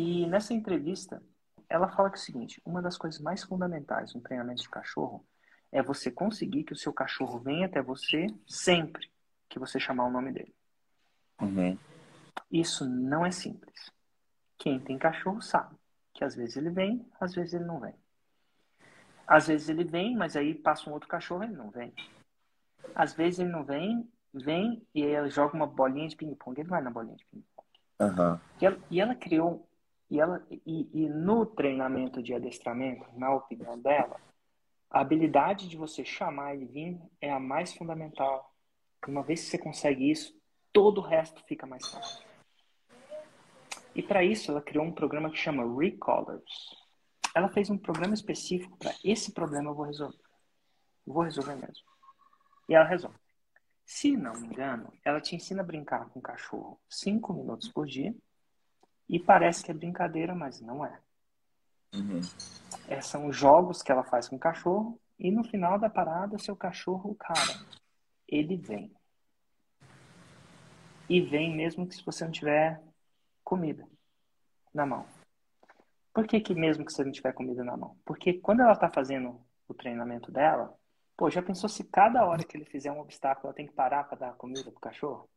E 0.00 0.28
nessa 0.28 0.54
entrevista, 0.54 1.20
ela 1.68 1.88
fala 1.88 2.08
que 2.08 2.14
é 2.14 2.20
o 2.20 2.22
seguinte: 2.22 2.62
uma 2.64 2.80
das 2.80 2.96
coisas 2.96 3.20
mais 3.20 3.42
fundamentais 3.42 4.14
no 4.14 4.20
treinamento 4.20 4.62
de 4.62 4.68
cachorro 4.68 5.26
é 5.72 5.82
você 5.82 6.08
conseguir 6.08 6.62
que 6.62 6.72
o 6.72 6.76
seu 6.76 6.92
cachorro 6.92 7.40
venha 7.40 7.66
até 7.66 7.82
você 7.82 8.28
sempre 8.46 9.10
que 9.48 9.58
você 9.58 9.80
chamar 9.80 10.06
o 10.06 10.10
nome 10.10 10.30
dele. 10.30 10.54
Uhum. 11.42 11.76
Isso 12.48 12.88
não 12.88 13.26
é 13.26 13.32
simples. 13.32 13.90
Quem 14.56 14.78
tem 14.78 14.96
cachorro 14.96 15.42
sabe 15.42 15.74
que 16.14 16.22
às 16.22 16.36
vezes 16.36 16.56
ele 16.56 16.70
vem, 16.70 17.04
às 17.20 17.34
vezes 17.34 17.54
ele 17.54 17.64
não 17.64 17.80
vem. 17.80 17.94
Às 19.26 19.48
vezes 19.48 19.68
ele 19.68 19.82
vem, 19.82 20.16
mas 20.16 20.36
aí 20.36 20.54
passa 20.54 20.88
um 20.88 20.92
outro 20.92 21.08
cachorro 21.08 21.42
e 21.42 21.46
ele 21.48 21.56
não 21.56 21.70
vem. 21.70 21.92
Às 22.94 23.14
vezes 23.14 23.40
ele 23.40 23.50
não 23.50 23.64
vem, 23.64 24.08
vem 24.32 24.80
e 24.94 25.02
aí 25.02 25.10
ela 25.10 25.28
joga 25.28 25.56
uma 25.56 25.66
bolinha 25.66 26.08
de 26.08 26.14
ping-pong. 26.14 26.60
Ele 26.60 26.68
vai 26.68 26.80
na 26.80 26.90
bolinha 26.90 27.16
de 27.16 27.26
ping-pong. 27.26 27.68
Aham. 27.98 28.40
E 28.62 28.94
e 28.94 29.00
ela 29.00 29.16
criou, 29.16 29.67
e, 30.10 30.20
ela, 30.20 30.46
e, 30.50 30.88
e 30.92 31.08
no 31.08 31.44
treinamento 31.46 32.22
de 32.22 32.34
adestramento, 32.34 33.06
na 33.16 33.34
opinião 33.34 33.78
dela, 33.78 34.18
A 34.90 35.00
habilidade 35.00 35.68
de 35.68 35.76
você 35.76 36.02
chamar 36.04 36.54
ele 36.54 36.64
vir 36.64 37.00
é 37.20 37.30
a 37.30 37.38
mais 37.38 37.74
fundamental. 37.74 38.54
Uma 39.06 39.22
vez 39.22 39.44
que 39.44 39.50
você 39.50 39.58
consegue 39.58 40.10
isso, 40.10 40.34
todo 40.72 40.98
o 40.98 41.04
resto 41.04 41.44
fica 41.44 41.66
mais 41.66 41.86
fácil. 41.86 42.26
E 43.94 44.02
para 44.02 44.24
isso, 44.24 44.50
ela 44.50 44.62
criou 44.62 44.84
um 44.84 44.92
programa 44.92 45.30
que 45.30 45.36
chama 45.36 45.62
Recallers. 45.78 46.74
Ela 47.34 47.48
fez 47.48 47.68
um 47.68 47.76
programa 47.76 48.14
específico 48.14 48.78
para 48.78 48.94
esse 49.04 49.32
problema 49.32 49.70
eu 49.70 49.74
vou 49.74 49.84
resolver. 49.84 50.18
Vou 51.06 51.22
resolver 51.22 51.56
mesmo. 51.56 51.86
E 52.68 52.74
ela 52.74 52.86
resolve. 52.86 53.18
Se 53.84 54.16
não 54.16 54.32
me 54.34 54.46
engano, 54.46 54.92
ela 55.04 55.20
te 55.20 55.36
ensina 55.36 55.62
a 55.62 55.66
brincar 55.66 56.08
com 56.10 56.18
o 56.18 56.22
cachorro 56.22 56.80
cinco 56.88 57.32
minutos 57.32 57.68
por 57.68 57.86
dia. 57.86 58.14
E 59.08 59.18
parece 59.18 59.64
que 59.64 59.70
é 59.70 59.74
brincadeira, 59.74 60.34
mas 60.34 60.60
não 60.60 60.84
é. 60.84 61.00
Uhum. 61.94 62.20
É, 62.86 63.00
são 63.00 63.32
jogos 63.32 63.82
que 63.82 63.90
ela 63.90 64.04
faz 64.04 64.28
com 64.28 64.36
o 64.36 64.40
cachorro. 64.40 65.00
E 65.18 65.30
no 65.30 65.42
final 65.42 65.78
da 65.78 65.88
parada, 65.88 66.38
seu 66.38 66.54
cachorro, 66.54 67.14
cara, 67.14 67.58
ele 68.28 68.56
vem. 68.56 68.92
E 71.08 71.20
vem 71.20 71.56
mesmo 71.56 71.86
que 71.86 71.94
se 71.94 72.04
você 72.04 72.24
não 72.24 72.30
tiver 72.30 72.80
comida 73.42 73.88
na 74.74 74.84
mão. 74.84 75.06
Por 76.12 76.26
que, 76.26 76.40
que 76.40 76.54
mesmo 76.54 76.84
que 76.84 76.92
você 76.92 77.02
não 77.02 77.12
tiver 77.12 77.32
comida 77.32 77.64
na 77.64 77.76
mão? 77.76 77.96
Porque 78.04 78.34
quando 78.34 78.60
ela 78.60 78.72
está 78.72 78.90
fazendo 78.90 79.40
o 79.66 79.74
treinamento 79.74 80.30
dela, 80.30 80.74
pô, 81.16 81.30
já 81.30 81.42
pensou 81.42 81.68
se 81.68 81.84
cada 81.84 82.26
hora 82.26 82.44
que 82.44 82.56
ele 82.56 82.64
fizer 82.64 82.92
um 82.92 83.00
obstáculo 83.00 83.46
ela 83.48 83.54
tem 83.54 83.66
que 83.66 83.72
parar 83.72 84.04
para 84.04 84.18
dar 84.18 84.34
comida 84.34 84.70
pro 84.70 84.80
cachorro? 84.80 85.28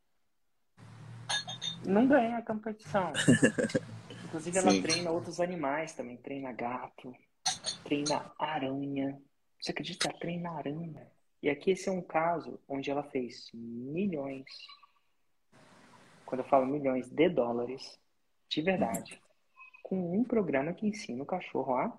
Não 1.86 2.08
ganha 2.08 2.38
a 2.38 2.41
competição. 2.41 3.12
Inclusive 4.26 4.58
ela 4.58 4.72
Sim. 4.72 4.82
treina 4.82 5.12
outros 5.12 5.39
animais 5.39 5.94
também, 5.94 6.17
treina 6.17 6.52
gato, 6.52 7.13
treina 7.84 8.32
aranha. 8.39 9.20
Você 9.60 9.72
acredita? 9.72 10.08
Ela 10.10 10.17
treina 10.20 10.52
aranha. 10.52 11.08
E 11.44 11.50
aqui 11.50 11.72
esse 11.72 11.89
é 11.89 11.91
um 11.91 12.02
caso 12.02 12.60
onde 12.67 12.89
ela 12.91 13.04
fez 13.04 13.50
milhões, 13.54 14.46
quando 16.26 16.41
eu 16.41 16.48
falo 16.48 16.65
milhões 16.65 17.10
de 17.10 17.30
dólares, 17.30 18.00
de 18.48 18.62
verdade, 18.62 19.22
com 19.84 20.17
um 20.17 20.24
programa 20.24 20.72
que 20.74 20.86
ensina 20.88 21.24
o 21.24 21.26
cachorro 21.26 21.76
a 21.76 21.98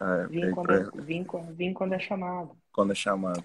Ah, 0.00 0.28
é, 0.30 0.50
quando 0.50 0.72
é, 0.72 0.76
é, 0.80 1.00
vir, 1.02 1.24
quando- 1.24 1.54
vir 1.54 1.72
quando 1.72 1.92
é 1.92 1.98
chamado. 1.98 2.56
quando 2.72 2.92
é 2.92 2.94
chamado. 2.94 3.44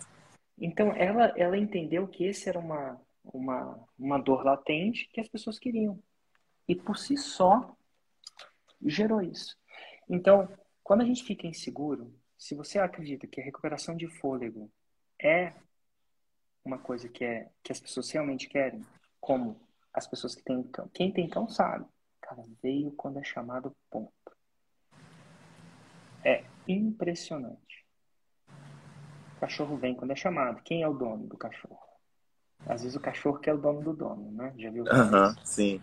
Então 0.58 0.92
ela, 0.94 1.26
ela 1.38 1.58
entendeu 1.58 2.08
que 2.08 2.26
esse 2.26 2.50
era 2.50 2.60
uma, 2.60 3.00
uma, 3.34 3.80
uma 3.98 4.18
dor 4.18 4.44
latente 4.44 5.10
que 5.12 5.20
as 5.20 5.28
pessoas 5.28 5.60
queriam. 5.60 6.02
E 6.68 6.76
por 6.76 6.98
si 6.98 7.18
só 7.18 7.76
gerou 8.82 9.22
isso. 9.22 9.58
Então, 10.10 10.48
quando 10.84 11.02
a 11.02 11.06
gente 11.06 11.24
fica 11.24 11.48
inseguro, 11.48 12.14
se 12.38 12.56
você 12.56 12.80
acredita 12.80 13.28
que 13.28 13.42
a 13.42 13.44
recuperação 13.44 13.96
de 13.96 14.08
fôlego 14.08 14.72
é 15.22 15.54
uma 16.64 16.78
coisa 16.78 17.10
que, 17.10 17.24
é, 17.24 17.50
que 17.64 17.72
as 17.72 17.80
pessoas 17.80 18.10
realmente 18.12 18.48
querem, 18.48 18.86
como 19.20 19.60
as 19.94 20.08
pessoas 20.08 20.36
que 20.36 20.44
têm 20.44 20.64
cão. 20.64 20.88
Quem 20.94 21.12
tem 21.12 21.28
cão 21.28 21.50
sabe. 21.50 21.86
Cara, 22.22 22.44
veio 22.62 22.92
quando 22.92 23.20
é 23.20 23.24
chamado 23.24 23.76
ponto. 23.90 24.14
É 26.24 26.44
impressionante. 26.68 27.86
O 29.36 29.40
cachorro 29.40 29.78
vem 29.78 29.96
quando 29.96 30.12
é 30.12 30.16
chamado. 30.16 30.62
Quem 30.64 30.84
é 30.84 30.88
o 30.88 30.94
dono 30.94 31.28
do 31.28 31.38
cachorro? 31.38 31.89
Às 32.66 32.84
vezes 32.84 32.96
o 32.96 33.00
cachorro 33.00 33.40
que 33.40 33.50
é 33.50 33.54
o 33.54 33.58
dono 33.58 33.82
do 33.82 33.94
dono, 33.94 34.32
né? 34.32 34.54
Já 34.58 34.70
viu? 34.70 34.86
Aham, 34.88 35.36
sim. 35.44 35.82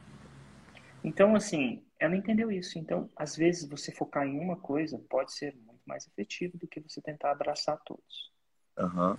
Então, 1.02 1.34
assim, 1.34 1.84
ela 1.98 2.16
entendeu 2.16 2.50
isso. 2.50 2.78
Então, 2.78 3.08
às 3.16 3.36
vezes, 3.36 3.68
você 3.68 3.92
focar 3.92 4.26
em 4.26 4.38
uma 4.38 4.56
coisa 4.56 4.98
pode 5.08 5.32
ser 5.32 5.54
muito 5.64 5.80
mais 5.86 6.06
efetivo 6.06 6.58
do 6.58 6.66
que 6.66 6.80
você 6.80 7.00
tentar 7.00 7.30
abraçar 7.30 7.78
todos. 7.84 8.32
Aham. 8.76 9.18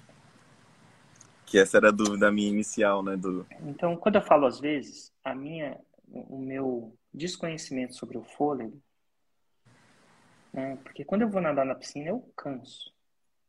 Que 1.45 1.57
essa 1.57 1.77
era 1.77 1.87
a 1.87 1.91
dúvida 1.91 2.29
minha 2.31 2.49
inicial, 2.49 3.01
né? 3.01 3.15
Do... 3.15 3.47
Então, 3.61 3.95
quando 3.95 4.15
eu 4.15 4.21
falo 4.21 4.45
às 4.45 4.59
vezes, 4.59 5.13
a 5.23 5.33
minha, 5.33 5.79
o 6.09 6.37
meu 6.37 6.93
desconhecimento 7.13 7.95
sobre 7.95 8.17
o 8.17 8.23
fôlego, 8.23 8.81
né? 10.53 10.77
Porque 10.83 11.05
quando 11.05 11.21
eu 11.21 11.29
vou 11.29 11.41
nadar 11.41 11.65
na 11.65 11.75
piscina, 11.75 12.09
eu 12.09 12.19
canso. 12.35 12.93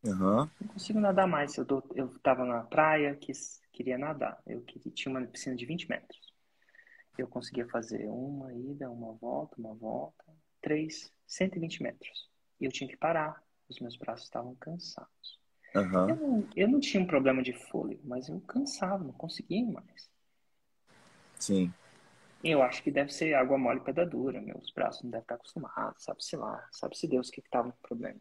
Aham. 0.07 0.49
Não 0.61 0.69
consigo 0.69 1.01
nadar 1.01 1.27
mais. 1.27 1.57
Eu, 1.57 1.65
dou, 1.65 1.83
eu 1.95 2.09
tava 2.21 2.45
na 2.45 2.63
praia, 2.63 3.17
quis, 3.17 3.58
queria 3.79 3.97
nadar. 3.97 4.43
Eu 4.45 4.61
queria, 4.63 4.93
tinha 4.93 5.17
uma 5.17 5.25
piscina 5.25 5.55
de 5.55 5.65
20 5.65 5.89
metros. 5.89 6.35
Eu 7.17 7.29
conseguia 7.29 7.67
fazer 7.69 8.09
uma 8.09 8.53
ida, 8.53 8.91
uma 8.91 9.13
volta, 9.13 9.57
uma 9.59 9.73
volta, 9.75 10.25
três, 10.61 11.13
120 11.27 11.81
metros. 11.83 12.29
E 12.61 12.65
eu 12.65 12.73
tinha 12.73 12.91
que 12.91 12.97
parar. 12.97 13.41
Os 13.69 13.79
meus 13.79 13.97
braços 13.97 14.25
estavam 14.25 14.55
cansados. 14.57 15.39
Eu 15.75 15.81
Aham. 15.83 16.17
não, 16.17 16.49
eu 16.57 16.69
não 16.69 16.81
tinha 16.81 17.03
um 17.03 17.07
problema 17.07 17.43
de 17.43 17.53
fôlego, 17.53 18.01
mas 18.05 18.29
eu 18.29 18.41
cansava, 18.41 19.05
não 19.05 19.13
conseguia 19.13 19.65
mais. 19.67 20.11
Sim. 21.39 21.73
Eu 22.43 22.63
acho 22.63 22.83
que 22.83 22.91
deve 22.91 23.13
ser 23.13 23.35
água 23.35 23.59
mole 23.59 23.81
e 23.81 23.85
pedra 23.85 24.07
dura. 24.07 24.41
Meus 24.41 24.73
braços 24.73 25.03
não 25.03 25.11
devem 25.11 25.23
estar 25.23 25.35
acostumados, 25.35 26.03
sabe-se 26.03 26.37
lá, 26.37 26.67
sabe-se 26.73 27.07
Deus 27.07 27.29
o 27.29 27.33
que 27.33 27.41
estava 27.41 27.69
no 27.69 27.75
problema. 27.83 28.21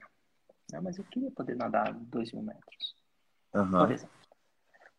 Né? 0.71 0.79
Mas 0.81 0.97
eu 0.97 1.05
queria 1.05 1.31
poder 1.31 1.55
nadar 1.55 1.93
dois 1.93 2.31
mil 2.31 2.43
metros, 2.43 2.95
por 3.51 3.59
Aham. 3.59 3.91
exemplo, 3.91 4.16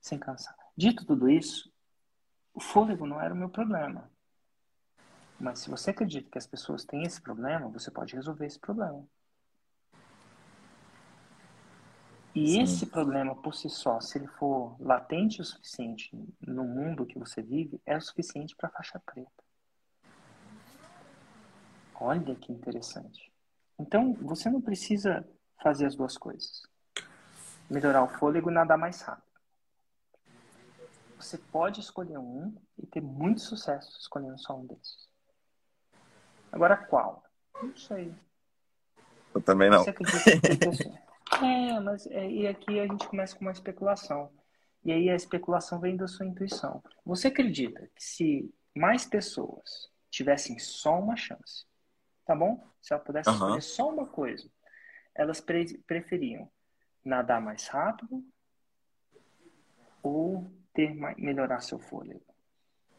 sem 0.01 0.19
cansar. 0.19 0.57
Dito 0.77 1.05
tudo 1.05 1.29
isso, 1.29 1.73
o 2.55 2.61
fôlego 2.61 3.07
não 3.07 3.21
era 3.21 3.33
o 3.33 3.37
meu 3.37 3.49
problema. 3.49 4.11
Mas 5.39 5.61
se 5.61 5.71
você 5.71 5.91
acredita 5.91 6.31
que 6.31 6.39
as 6.39 6.47
pessoas 6.47 6.85
têm 6.85 7.05
esse 7.05 7.21
problema, 7.21 7.69
você 7.69 7.91
pode 7.91 8.15
resolver 8.15 8.47
esse 8.47 8.59
problema. 8.59 9.07
E 12.35 12.53
Sim. 12.53 12.63
esse 12.63 12.87
problema 12.87 13.35
por 13.35 13.55
si 13.55 13.69
só, 13.69 14.01
se 14.01 14.19
ele 14.19 14.27
for 14.27 14.77
latente 14.81 15.41
o 15.41 15.45
suficiente 15.45 16.11
no 16.41 16.65
mundo 16.65 17.07
que 17.07 17.19
você 17.19 17.43
vive, 17.43 17.81
é 17.87 17.97
o 17.97 18.01
suficiente 18.01 18.55
para 18.57 18.69
faixa 18.69 19.01
preta. 19.01 19.45
Olha 22.01 22.35
que 22.37 22.53
interessante. 22.53 23.33
Então, 23.79 24.15
você 24.15 24.49
não 24.51 24.61
precisa 24.61 25.29
fazer 25.61 25.87
as 25.87 25.97
duas 25.97 26.17
coisas. 26.17 26.63
Melhorar 27.69 28.05
o 28.05 28.09
fôlego 28.09 28.51
e 28.51 28.55
nadar 28.55 28.79
mais 28.79 29.01
rápido. 29.03 29.28
Você 31.19 31.37
pode 31.37 31.81
escolher 31.81 32.19
um 32.19 32.55
e 32.79 32.87
ter 32.87 33.01
muito 33.01 33.41
sucesso 33.41 33.99
escolhendo 33.99 34.39
só 34.39 34.57
um 34.57 34.67
desses. 34.67 35.09
Agora, 36.53 36.77
qual? 36.77 37.25
Não 37.61 37.77
sei. 37.77 38.15
Eu 39.35 39.43
também 39.43 39.69
não. 39.69 39.83
Você 39.83 39.91
acredita 39.91 40.31
que 40.31 40.57
pessoa... 40.57 40.99
É, 41.43 41.79
mas 41.79 42.07
é, 42.07 42.29
e 42.29 42.47
aqui 42.47 42.81
a 42.81 42.87
gente 42.87 43.07
começa 43.07 43.37
com 43.37 43.43
uma 43.43 43.53
especulação. 43.53 44.33
E 44.83 44.91
aí 44.91 45.11
a 45.11 45.15
especulação 45.15 45.79
vem 45.79 45.95
da 45.95 46.09
sua 46.09 46.25
intuição. 46.25 46.83
Você 47.05 47.29
acredita 47.29 47.87
que 47.95 48.03
se 48.03 48.55
mais 48.75 49.05
pessoas 49.05 49.91
tivessem 50.11 50.59
só 50.59 50.99
uma 50.99 51.17
chance, 51.17 51.67
tá 52.25 52.35
bom? 52.35 52.67
Se 52.81 52.95
ela 52.95 53.03
pudesse 53.03 53.29
Aham. 53.29 53.37
escolher 53.37 53.61
só 53.61 53.91
uma 53.91 54.07
coisa, 54.07 54.51
elas 55.15 55.39
pre- 55.39 55.79
preferiam 55.87 56.51
nadar 57.05 57.43
mais 57.43 57.69
rápido 57.69 58.25
ou 60.03 60.51
ter 60.79 60.95
melhorar 61.17 61.61
seu 61.61 61.77
fôlego? 61.81 62.23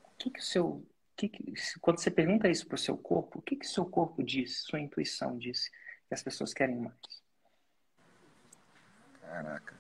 O 0.04 0.18
que 0.18 0.30
que 0.30 0.40
o 0.42 0.44
seu, 0.44 0.86
que 1.16 1.30
que, 1.30 1.54
quando 1.80 1.98
você 1.98 2.12
pergunta 2.12 2.50
isso 2.50 2.68
para 2.68 2.76
o 2.76 2.78
seu 2.78 2.98
corpo, 2.98 3.40
o 3.40 3.42
que 3.42 3.56
que 3.56 3.66
o 3.66 3.70
seu 3.70 3.86
corpo 3.86 4.22
diz, 4.22 4.64
sua 4.64 4.82
intuição 4.82 5.38
diz 5.38 5.70
que 6.06 6.14
as 6.14 6.22
pessoas 6.22 6.54
querem 6.54 6.76
mais? 6.76 7.24
Caraca. 9.22 9.80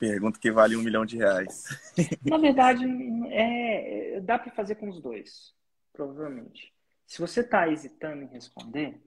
Pergunta 0.00 0.40
que 0.40 0.50
vale 0.50 0.74
um 0.74 0.82
milhão 0.82 1.06
de 1.06 1.16
reais. 1.16 1.62
Na 2.26 2.38
verdade, 2.38 2.84
é, 3.30 4.20
dá 4.20 4.36
para 4.36 4.50
fazer 4.50 4.74
com 4.74 4.88
os 4.88 5.00
dois, 5.00 5.54
provavelmente. 5.92 6.74
Se 7.06 7.20
você 7.20 7.40
está 7.40 7.68
hesitando 7.68 8.24
em 8.24 8.28
responder, 8.28 9.00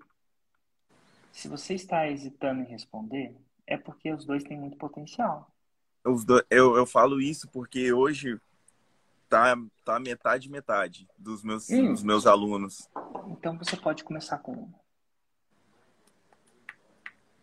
se 1.33 1.49
você 1.49 1.73
está 1.73 2.09
hesitando 2.09 2.61
em 2.61 2.65
responder, 2.65 3.35
é 3.67 3.77
porque 3.77 4.09
os 4.09 4.25
dois 4.25 4.41
têm 4.41 4.57
muito 4.57 4.77
potencial. 4.77 5.50
Do... 6.03 6.43
eu, 6.49 6.75
eu 6.75 6.85
falo 6.85 7.21
isso 7.21 7.47
porque 7.49 7.93
hoje 7.93 8.39
tá, 9.29 9.55
tá 9.85 9.99
metade 9.99 10.49
metade 10.49 11.07
dos 11.17 11.43
meus, 11.43 11.69
Hum. 11.69 11.93
dos 11.93 12.03
meus 12.03 12.25
alunos. 12.25 12.89
Então 13.27 13.57
você 13.57 13.77
pode 13.77 14.03
começar 14.03 14.39
com 14.39 14.51
um. 14.53 14.73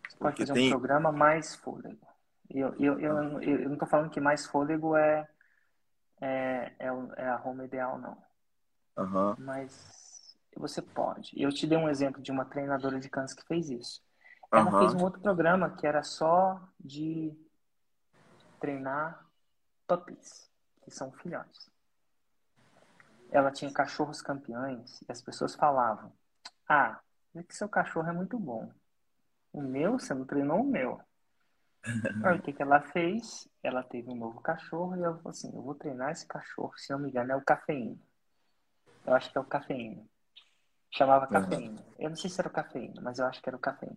Você 0.09 0.17
pode 0.17 0.37
Porque 0.37 0.43
fazer 0.47 0.53
tem- 0.53 0.67
um 0.67 0.71
programa 0.71 1.13
mais 1.13 1.55
fôlego. 1.55 2.07
Eu, 2.51 2.75
eu, 2.79 2.99
eu, 2.99 3.17
eu, 3.19 3.43
eu 3.43 3.65
não 3.67 3.75
estou 3.75 3.89
falando 3.89 4.11
que 4.11 4.21
mais 4.21 4.47
fôlego 4.47 4.97
é, 4.97 5.29
é, 6.21 6.73
é, 6.79 6.89
é 7.17 7.29
a 7.29 7.37
Roma 7.37 7.65
ideal, 7.65 7.99
não. 7.99 8.17
Aham. 8.97 9.37
Mas 9.39 10.37
você 10.57 10.83
pode. 10.83 11.31
Eu 11.41 11.51
te 11.51 11.67
dei 11.67 11.79
um 11.79 11.89
exemplo 11.89 12.21
de 12.21 12.33
uma 12.33 12.45
treinadora 12.45 12.99
de 12.99 13.09
cães 13.09 13.35
que 13.35 13.45
fez 13.47 13.71
isso. 13.71 14.03
Ela 14.51 14.71
Aham. 14.71 14.79
fez 14.79 14.95
um 14.95 15.05
outro 15.05 15.21
programa 15.21 15.71
que 15.77 15.87
era 15.87 16.03
só 16.03 16.61
de 16.81 17.37
treinar 18.59 19.27
puppies, 19.87 20.51
que 20.83 20.91
são 20.91 21.13
filhotes. 21.13 21.71
Ela 23.31 23.51
tinha 23.51 23.73
cachorros 23.73 24.23
campeões 24.23 25.01
e 25.03 25.13
as 25.13 25.21
pessoas 25.23 25.55
falavam: 25.55 26.13
Ah, 26.69 27.01
é 27.35 27.43
que 27.43 27.57
seu 27.57 27.69
cachorro 27.69 28.09
é 28.09 28.13
muito 28.13 28.39
bom. 28.39 28.73
O 29.53 29.63
meu, 29.63 29.99
você 29.99 30.15
não 30.15 30.25
treinou 30.25 30.61
o 30.61 30.67
meu. 30.67 31.01
Aí 32.25 32.39
o 32.39 32.43
que, 32.43 32.53
que 32.53 32.63
ela 32.63 32.81
fez? 32.81 33.49
Ela 33.63 33.83
teve 33.83 34.11
um 34.11 34.17
novo 34.17 34.41
cachorro 34.41 34.97
e 34.97 35.03
eu 35.03 35.17
falei 35.17 35.31
assim, 35.31 35.55
eu 35.55 35.63
vou 35.63 35.75
treinar 35.75 36.11
esse 36.11 36.27
cachorro, 36.27 36.77
se 36.77 36.91
não 36.93 36.99
me 36.99 37.09
engano, 37.09 37.33
é 37.33 37.37
o 37.37 37.45
cafeína. 37.45 37.97
Eu 39.07 39.15
acho 39.15 39.31
que 39.31 39.39
é 39.39 39.41
o 39.41 39.45
cafeína. 39.45 40.05
Chamava 40.91 41.27
uhum. 41.27 41.31
cafeína. 41.31 41.85
Eu 41.99 42.11
não 42.11 42.17
sei 42.17 42.31
se 42.31 42.41
era 42.41 42.49
o 42.49 42.53
cafeína, 42.53 43.01
mas 43.01 43.19
eu 43.19 43.27
acho 43.27 43.43
que 43.43 43.49
era 43.49 43.57
o 43.57 43.61
cafeína. 43.61 43.97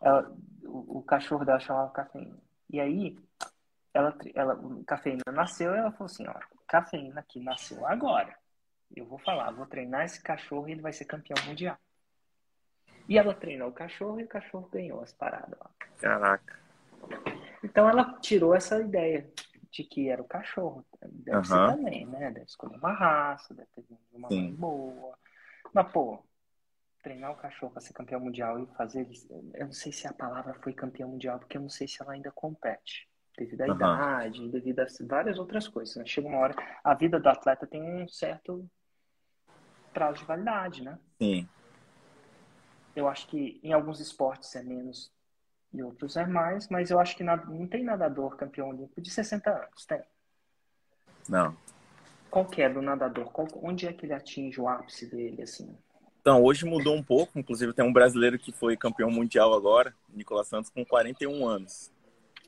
Ela, 0.00 0.32
o, 0.64 0.98
o, 0.98 1.02
cachorro 1.02 1.44
dela 1.44 1.60
chamava 1.60 1.90
cafeína. 1.90 2.36
E 2.68 2.80
aí, 2.80 3.18
ela, 3.92 4.16
ela, 4.34 4.60
cafeína 4.86 5.22
nasceu 5.32 5.74
e 5.74 5.78
ela 5.78 5.90
falou 5.92 6.06
assim, 6.06 6.26
ó, 6.26 6.34
cafeína 6.66 7.20
aqui 7.20 7.40
nasceu 7.40 7.86
agora. 7.86 8.34
Eu 8.94 9.06
vou 9.06 9.18
falar, 9.18 9.50
vou 9.52 9.66
treinar 9.66 10.04
esse 10.04 10.22
cachorro 10.22 10.68
e 10.68 10.72
ele 10.72 10.80
vai 10.80 10.92
ser 10.92 11.04
campeão 11.04 11.36
mundial. 11.46 11.76
E 13.08 13.18
ela 13.18 13.34
treinou 13.34 13.68
o 13.68 13.72
cachorro 13.72 14.20
e 14.20 14.24
o 14.24 14.28
cachorro 14.28 14.68
ganhou 14.72 15.00
as 15.00 15.12
paradas 15.12 15.58
lá. 15.58 15.70
Caraca. 15.98 16.60
Então 17.62 17.88
ela 17.88 18.18
tirou 18.20 18.54
essa 18.54 18.80
ideia 18.80 19.28
de 19.70 19.84
que 19.84 20.08
era 20.08 20.22
o 20.22 20.28
cachorro. 20.28 20.84
Deve 21.02 21.38
uhum. 21.38 21.44
ser 21.44 21.66
também, 21.66 22.06
né? 22.06 22.30
Deve 22.30 22.46
escolher 22.46 22.76
uma 22.76 22.92
raça, 22.92 23.54
deve 23.54 23.68
ter 23.74 23.84
uma 24.12 24.28
mãe 24.28 24.54
boa. 24.54 25.18
Mas, 25.72 25.90
pô, 25.92 26.24
treinar 27.02 27.32
o 27.32 27.36
cachorro 27.36 27.72
para 27.72 27.80
ser 27.80 27.92
campeão 27.92 28.20
mundial 28.20 28.62
e 28.62 28.66
fazer. 28.76 29.08
Eu 29.54 29.66
não 29.66 29.72
sei 29.72 29.92
se 29.92 30.06
a 30.06 30.12
palavra 30.12 30.54
foi 30.54 30.72
campeão 30.72 31.08
mundial, 31.08 31.38
porque 31.38 31.56
eu 31.56 31.62
não 31.62 31.68
sei 31.68 31.88
se 31.88 32.00
ela 32.00 32.12
ainda 32.12 32.30
compete. 32.30 33.09
Devido 33.40 33.62
à 33.62 33.66
uhum. 33.68 33.74
idade, 33.74 34.48
devido 34.48 34.80
a 34.80 34.86
várias 35.08 35.38
outras 35.38 35.66
coisas. 35.66 35.96
Né? 35.96 36.04
Chega 36.04 36.28
uma 36.28 36.36
hora. 36.36 36.54
A 36.84 36.92
vida 36.92 37.18
do 37.18 37.26
atleta 37.26 37.66
tem 37.66 37.82
um 37.82 38.06
certo 38.06 38.68
prazo 39.94 40.18
de 40.18 40.26
validade, 40.26 40.84
né? 40.84 40.98
Sim. 41.18 41.48
Eu 42.94 43.08
acho 43.08 43.26
que 43.28 43.58
em 43.62 43.72
alguns 43.72 43.98
esportes 43.98 44.54
é 44.54 44.62
menos 44.62 45.10
e 45.72 45.82
outros 45.82 46.16
é 46.16 46.26
mais, 46.26 46.68
mas 46.68 46.90
eu 46.90 47.00
acho 47.00 47.16
que 47.16 47.24
não 47.24 47.66
tem 47.66 47.82
nadador 47.82 48.36
campeão 48.36 48.68
olímpico 48.68 49.00
de 49.00 49.10
60 49.10 49.50
anos, 49.50 49.86
tem? 49.86 50.02
Não. 51.26 51.56
Qual 52.30 52.44
que 52.44 52.60
é 52.60 52.68
do 52.68 52.82
nadador? 52.82 53.30
Qual, 53.32 53.48
onde 53.62 53.86
é 53.86 53.92
que 53.92 54.04
ele 54.04 54.12
atinge 54.12 54.60
o 54.60 54.68
ápice 54.68 55.06
dele, 55.06 55.42
assim? 55.42 55.74
Então, 56.20 56.42
hoje 56.42 56.66
mudou 56.66 56.94
um 56.94 57.02
pouco, 57.02 57.38
inclusive 57.38 57.72
tem 57.72 57.84
um 57.84 57.92
brasileiro 57.92 58.38
que 58.38 58.52
foi 58.52 58.76
campeão 58.76 59.10
mundial 59.10 59.54
agora, 59.54 59.94
Nicolas 60.10 60.48
Santos, 60.48 60.68
com 60.68 60.84
41 60.84 61.46
anos. 61.46 61.90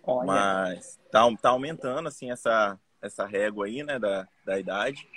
Olha. 0.02 0.26
Mas 0.26 0.98
tá, 1.10 1.20
tá 1.40 1.50
aumentando, 1.50 2.08
assim, 2.08 2.30
essa, 2.30 2.78
essa 3.00 3.26
régua 3.26 3.66
aí, 3.66 3.82
né, 3.82 3.98
da, 3.98 4.26
da 4.44 4.58
idade. 4.58 5.08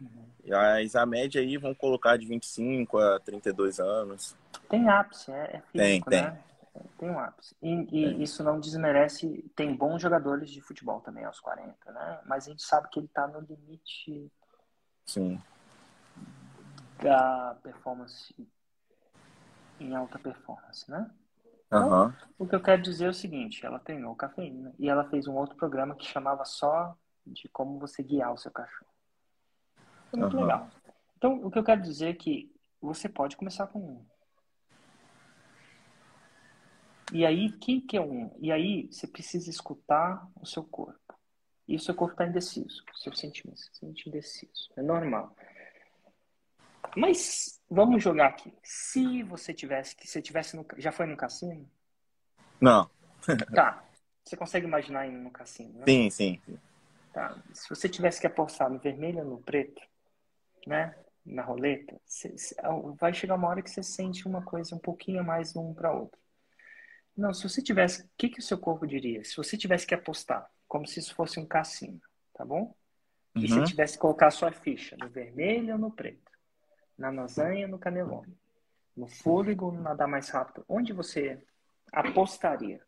Uhum. 0.00 0.26
Mas 0.46 0.94
a 0.94 1.04
média 1.04 1.40
aí 1.40 1.56
vão 1.56 1.74
colocar 1.74 2.16
de 2.16 2.26
25 2.26 2.98
a 2.98 3.20
32 3.20 3.80
anos. 3.80 4.36
Tem 4.68 4.88
ápice, 4.88 5.30
é, 5.30 5.56
é 5.56 5.62
físico, 5.72 6.10
tem, 6.10 6.22
né? 6.22 6.30
Tem. 6.30 6.48
Tem 6.98 7.10
um 7.10 7.18
ápice. 7.18 7.56
E, 7.60 7.72
e 7.90 8.22
isso 8.22 8.42
não 8.44 8.60
desmerece. 8.60 9.44
Tem 9.56 9.74
bons 9.74 10.00
jogadores 10.00 10.50
de 10.50 10.60
futebol 10.60 11.00
também 11.00 11.24
aos 11.24 11.40
40, 11.40 11.92
né? 11.92 12.20
Mas 12.24 12.46
a 12.46 12.50
gente 12.50 12.62
sabe 12.62 12.88
que 12.88 13.00
ele 13.00 13.06
está 13.06 13.26
no 13.26 13.40
limite. 13.40 14.30
Sim. 15.04 15.40
Da 17.02 17.56
performance 17.62 18.34
em 19.80 19.94
alta 19.94 20.18
performance, 20.18 20.90
né? 20.90 21.10
Então, 21.68 22.06
uhum. 22.06 22.12
o 22.38 22.48
que 22.48 22.54
eu 22.54 22.62
quero 22.62 22.82
dizer 22.82 23.04
é 23.04 23.10
o 23.10 23.14
seguinte: 23.14 23.64
ela 23.64 23.78
treinou 23.78 24.16
cafeína 24.16 24.74
e 24.78 24.88
ela 24.88 25.08
fez 25.08 25.28
um 25.28 25.36
outro 25.36 25.54
programa 25.54 25.94
que 25.94 26.06
chamava 26.06 26.44
só 26.44 26.96
de 27.26 27.46
como 27.48 27.78
você 27.78 28.02
guiar 28.02 28.32
o 28.32 28.38
seu 28.38 28.50
cachorro. 28.50 28.90
Foi 30.10 30.18
muito 30.18 30.34
uhum. 30.34 30.42
legal. 30.42 30.70
Então, 31.16 31.44
o 31.44 31.50
que 31.50 31.58
eu 31.58 31.64
quero 31.64 31.82
dizer 31.82 32.08
é 32.08 32.14
que 32.14 32.50
você 32.80 33.08
pode 33.08 33.36
começar 33.36 33.66
com 33.66 33.78
um. 33.78 34.06
E 37.12 37.24
aí, 37.24 37.52
quem 37.52 37.80
que 37.80 37.96
é 37.96 38.00
um? 38.00 38.34
E 38.38 38.50
aí, 38.50 38.88
você 38.90 39.06
precisa 39.06 39.50
escutar 39.50 40.26
o 40.40 40.46
seu 40.46 40.64
corpo. 40.64 40.98
E 41.66 41.76
o 41.76 41.80
seu 41.80 41.94
corpo 41.94 42.14
está 42.14 42.26
indeciso. 42.26 42.82
O 42.94 42.98
seu 42.98 43.12
sentimento 43.12 43.60
se 43.60 43.74
sente 43.74 44.08
indeciso. 44.08 44.70
É 44.74 44.82
normal. 44.82 45.36
Mas 46.98 47.60
vamos 47.70 48.02
jogar 48.02 48.26
aqui. 48.26 48.52
Se 48.62 49.22
você 49.22 49.54
tivesse 49.54 49.94
que 49.94 50.06
você 50.06 50.20
tivesse 50.20 50.56
no, 50.56 50.66
já 50.78 50.90
foi 50.90 51.06
no 51.06 51.16
cassino? 51.16 51.70
Não. 52.60 52.90
tá. 53.54 53.84
Você 54.24 54.36
consegue 54.36 54.66
imaginar 54.66 55.06
indo 55.06 55.18
no 55.18 55.30
cassino? 55.30 55.78
Né? 55.78 55.84
Sim, 55.86 56.10
sim. 56.10 56.42
Tá. 57.12 57.40
Se 57.52 57.68
você 57.68 57.88
tivesse 57.88 58.20
que 58.20 58.26
apostar 58.26 58.68
no 58.68 58.80
vermelho 58.80 59.20
ou 59.20 59.24
no 59.24 59.38
preto, 59.38 59.80
né? 60.66 60.94
Na 61.24 61.42
roleta, 61.42 62.00
você, 62.04 62.34
vai 62.98 63.12
chegar 63.12 63.34
uma 63.34 63.48
hora 63.48 63.62
que 63.62 63.70
você 63.70 63.82
sente 63.82 64.26
uma 64.26 64.42
coisa 64.42 64.74
um 64.74 64.78
pouquinho 64.78 65.22
mais 65.22 65.54
um 65.54 65.74
para 65.74 65.92
outro. 65.92 66.18
Não, 67.14 67.34
se 67.34 67.46
você 67.46 67.60
tivesse, 67.60 68.02
o 68.02 68.10
que, 68.16 68.30
que 68.30 68.38
o 68.38 68.42
seu 68.42 68.56
corpo 68.56 68.86
diria? 68.86 69.22
Se 69.24 69.36
você 69.36 69.56
tivesse 69.56 69.86
que 69.86 69.94
apostar, 69.94 70.50
como 70.66 70.86
se 70.86 71.00
isso 71.00 71.14
fosse 71.14 71.38
um 71.38 71.44
cassino, 71.44 72.00
tá 72.32 72.46
bom? 72.46 72.74
E 73.36 73.40
uhum. 73.40 73.66
se 73.66 73.70
tivesse 73.70 73.94
que 73.94 73.98
colocar 73.98 74.28
a 74.28 74.30
sua 74.30 74.50
ficha 74.52 74.96
no 74.96 75.08
vermelho 75.10 75.74
ou 75.74 75.78
no 75.78 75.90
preto? 75.90 76.28
Na 76.98 77.10
lasanha 77.10 77.66
ou 77.66 77.70
no 77.70 77.78
canelone? 77.78 78.36
No 78.96 79.06
fôlego 79.06 79.66
ou 79.66 79.72
no 79.72 79.80
nadar 79.80 80.08
mais 80.08 80.28
rápido? 80.28 80.64
Onde 80.68 80.92
você 80.92 81.40
apostaria? 81.92 82.80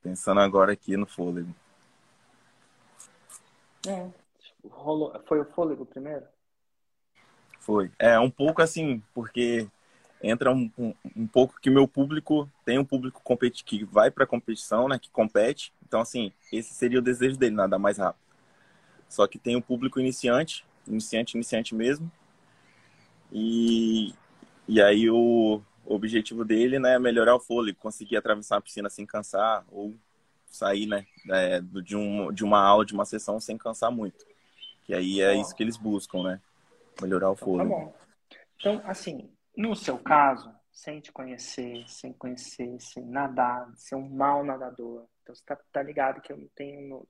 Pensando 0.00 0.40
agora 0.40 0.72
aqui 0.72 0.96
no 0.96 1.06
fôlego. 1.06 1.52
É. 3.86 4.10
Rolou, 4.64 5.20
foi 5.26 5.40
o 5.40 5.44
fôlego 5.44 5.84
primeiro? 5.84 6.24
Foi. 7.58 7.90
É, 7.98 8.18
um 8.18 8.30
pouco 8.30 8.62
assim, 8.62 9.02
porque 9.14 9.68
entra 10.22 10.52
um, 10.52 10.70
um, 10.78 10.94
um, 11.16 11.26
pouco 11.26 11.60
que 11.60 11.70
meu 11.70 11.86
público 11.86 12.48
tem 12.64 12.78
um 12.78 12.84
público 12.84 13.20
competi 13.22 13.64
que 13.64 13.84
vai 13.84 14.10
para 14.10 14.26
competição, 14.26 14.88
né, 14.88 14.98
que 14.98 15.10
compete. 15.10 15.72
Então 15.86 16.00
assim, 16.00 16.32
esse 16.52 16.74
seria 16.74 16.98
o 16.98 17.02
desejo 17.02 17.36
dele, 17.36 17.54
nada 17.54 17.78
mais 17.78 17.98
rápido. 17.98 18.22
Só 19.08 19.26
que 19.26 19.38
tem 19.38 19.56
o 19.56 19.58
um 19.58 19.62
público 19.62 20.00
iniciante, 20.00 20.64
iniciante, 20.86 21.36
iniciante 21.36 21.74
mesmo. 21.74 22.10
E 23.30 24.14
e 24.68 24.80
aí 24.80 25.10
o, 25.10 25.60
o 25.84 25.94
objetivo 25.94 26.44
dele, 26.44 26.78
né, 26.78 26.94
é 26.94 26.98
melhorar 26.98 27.34
o 27.34 27.40
fôlego, 27.40 27.78
conseguir 27.78 28.16
atravessar 28.16 28.56
a 28.56 28.60
piscina 28.60 28.88
sem 28.88 29.04
cansar 29.04 29.64
ou 29.70 29.94
sair, 30.46 30.86
né, 30.86 31.06
é, 31.30 31.60
de, 31.60 31.96
um, 31.96 32.32
de 32.32 32.44
uma 32.44 32.60
aula, 32.60 32.84
de 32.84 32.94
uma 32.94 33.04
sessão 33.04 33.40
sem 33.40 33.58
cansar 33.58 33.90
muito. 33.90 34.24
Que 34.84 34.94
aí 34.94 35.20
é 35.20 35.34
isso 35.34 35.54
que 35.54 35.62
eles 35.62 35.76
buscam, 35.76 36.22
né? 36.22 36.40
Melhorar 37.00 37.30
o 37.30 37.36
fôlego. 37.36 37.70
Então, 37.70 37.78
tá 37.78 37.84
bom. 37.84 37.94
Então, 38.56 38.82
assim, 38.84 39.30
no 39.56 39.76
seu 39.76 39.96
caso, 39.98 40.52
sem 40.72 41.00
te 41.00 41.12
conhecer, 41.12 41.84
sem 41.86 42.12
conhecer, 42.12 42.80
sem 42.80 43.04
nadar, 43.04 43.70
ser 43.76 43.94
um 43.94 44.08
mau 44.08 44.44
nadador. 44.44 45.06
Então 45.22 45.34
você 45.34 45.44
tá, 45.44 45.56
tá 45.70 45.82
ligado 45.82 46.20
que 46.20 46.32
eu 46.32 46.36
não 46.36 46.48
tenho 46.54 47.06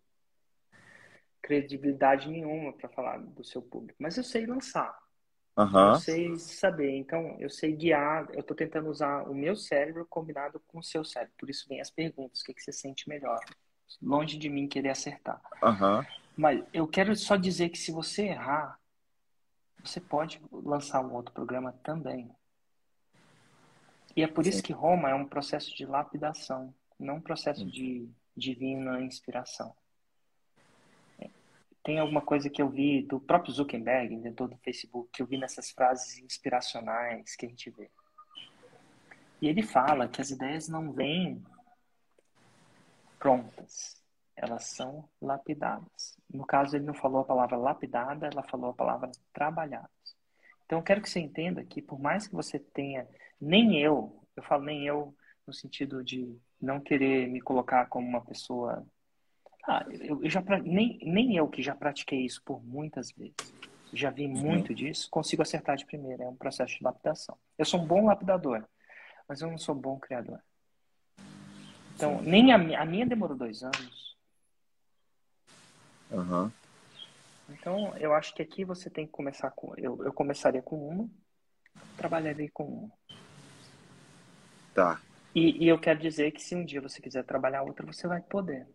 credibilidade 1.42 2.28
nenhuma 2.28 2.72
para 2.72 2.88
falar 2.88 3.18
do 3.18 3.44
seu 3.44 3.60
público. 3.60 3.96
Mas 4.00 4.16
eu 4.16 4.24
sei 4.24 4.46
lançar. 4.46 4.96
Uhum. 5.58 5.88
Eu 5.88 5.94
sei 5.96 6.36
saber. 6.36 6.96
Então, 6.96 7.36
eu 7.38 7.50
sei 7.50 7.74
guiar. 7.76 8.28
Eu 8.32 8.40
estou 8.40 8.56
tentando 8.56 8.88
usar 8.88 9.28
o 9.28 9.34
meu 9.34 9.56
cérebro 9.56 10.06
combinado 10.08 10.60
com 10.68 10.78
o 10.78 10.82
seu 10.82 11.04
cérebro. 11.04 11.34
Por 11.38 11.50
isso 11.50 11.68
vem 11.68 11.80
as 11.80 11.90
perguntas. 11.90 12.40
O 12.40 12.44
que, 12.44 12.54
que 12.54 12.62
você 12.62 12.72
sente 12.72 13.08
melhor? 13.08 13.40
Longe 14.00 14.38
de 14.38 14.48
mim 14.48 14.68
querer 14.68 14.90
acertar. 14.90 15.40
Uhum. 15.62 16.04
Mas 16.36 16.64
eu 16.72 16.86
quero 16.88 17.14
só 17.14 17.36
dizer 17.36 17.68
que 17.68 17.78
se 17.78 17.92
você 17.92 18.28
errar, 18.28 18.78
você 19.84 20.00
pode 20.00 20.40
lançar 20.50 21.04
um 21.04 21.12
outro 21.12 21.34
programa 21.34 21.72
também. 21.82 22.30
E 24.16 24.22
é 24.22 24.26
por 24.26 24.44
Sim. 24.44 24.50
isso 24.50 24.62
que 24.62 24.72
Roma 24.72 25.10
é 25.10 25.14
um 25.14 25.26
processo 25.26 25.74
de 25.74 25.84
lapidação, 25.84 26.74
não 26.98 27.16
um 27.16 27.20
processo 27.20 27.64
de 27.66 28.08
divina 28.36 29.00
inspiração. 29.00 29.74
Tem 31.82 31.98
alguma 31.98 32.20
coisa 32.20 32.48
que 32.48 32.62
eu 32.62 32.68
vi 32.68 33.02
do 33.02 33.18
próprio 33.18 33.52
Zuckerberg, 33.52 34.14
inventor 34.14 34.48
do 34.48 34.56
Facebook, 34.58 35.10
que 35.12 35.22
eu 35.22 35.26
vi 35.26 35.36
nessas 35.36 35.70
frases 35.70 36.18
inspiracionais 36.18 37.34
que 37.34 37.46
a 37.46 37.48
gente 37.48 37.70
vê. 37.70 37.90
E 39.40 39.48
ele 39.48 39.62
fala 39.62 40.08
que 40.08 40.20
as 40.20 40.30
ideias 40.30 40.68
não 40.68 40.92
vêm 40.92 41.42
prontas, 43.18 44.00
elas 44.36 44.66
são 44.66 45.08
lapidadas. 45.20 46.16
No 46.32 46.46
caso, 46.46 46.76
ele 46.76 46.84
não 46.84 46.94
falou 46.94 47.20
a 47.20 47.24
palavra 47.24 47.56
lapidada, 47.56 48.28
ela 48.32 48.42
falou 48.42 48.70
a 48.70 48.74
palavra 48.74 49.10
trabalhadas. 49.32 49.90
Então, 50.64 50.78
eu 50.78 50.82
quero 50.84 51.02
que 51.02 51.10
você 51.10 51.20
entenda 51.20 51.64
que, 51.64 51.82
por 51.82 52.00
mais 52.00 52.26
que 52.26 52.34
você 52.34 52.58
tenha, 52.58 53.06
nem 53.40 53.80
eu, 53.80 54.24
eu 54.36 54.42
falo 54.42 54.64
nem 54.64 54.86
eu 54.86 55.14
no 55.46 55.52
sentido 55.52 56.02
de 56.02 56.38
não 56.60 56.80
querer 56.80 57.28
me 57.28 57.40
colocar 57.40 57.86
como 57.86 58.08
uma 58.08 58.24
pessoa. 58.24 58.86
Ah, 59.64 59.84
eu, 59.88 60.22
eu 60.22 60.30
já 60.30 60.42
nem, 60.64 60.98
nem 61.02 61.36
eu 61.36 61.48
que 61.48 61.62
já 61.62 61.74
pratiquei 61.74 62.20
isso 62.20 62.42
por 62.44 62.64
muitas 62.64 63.12
vezes, 63.12 63.34
já 63.92 64.10
vi 64.10 64.26
uhum. 64.26 64.32
muito 64.32 64.74
disso, 64.74 65.08
consigo 65.10 65.42
acertar 65.42 65.76
de 65.76 65.86
primeira. 65.86 66.24
É 66.24 66.28
um 66.28 66.36
processo 66.36 66.76
de 66.76 66.84
lapidação. 66.84 67.36
Eu 67.56 67.64
sou 67.64 67.80
um 67.80 67.86
bom 67.86 68.06
lapidador, 68.06 68.64
mas 69.28 69.40
eu 69.40 69.50
não 69.50 69.58
sou 69.58 69.74
um 69.74 69.80
bom 69.80 69.98
criador. 69.98 70.40
Então, 71.94 72.20
nem 72.22 72.52
a, 72.52 72.56
a 72.80 72.84
minha 72.84 73.06
demorou 73.06 73.36
dois 73.36 73.62
anos 73.62 74.12
Uhum. 76.12 76.52
Então, 77.48 77.96
eu 77.96 78.12
acho 78.14 78.34
que 78.34 78.42
aqui 78.42 78.64
você 78.64 78.90
tem 78.90 79.06
que 79.06 79.12
começar 79.12 79.50
com. 79.50 79.74
Eu, 79.76 80.04
eu 80.04 80.12
começaria 80.12 80.62
com 80.62 80.76
uma, 80.76 81.10
trabalharei 81.96 82.48
com 82.50 82.64
uma. 82.64 82.90
Tá. 84.74 85.00
E, 85.34 85.64
e 85.64 85.68
eu 85.68 85.78
quero 85.78 85.98
dizer 85.98 86.30
que 86.32 86.42
se 86.42 86.54
um 86.54 86.64
dia 86.64 86.80
você 86.80 87.00
quiser 87.00 87.24
trabalhar 87.24 87.62
outra, 87.62 87.86
você 87.86 88.06
vai 88.06 88.20
poder. 88.20 88.66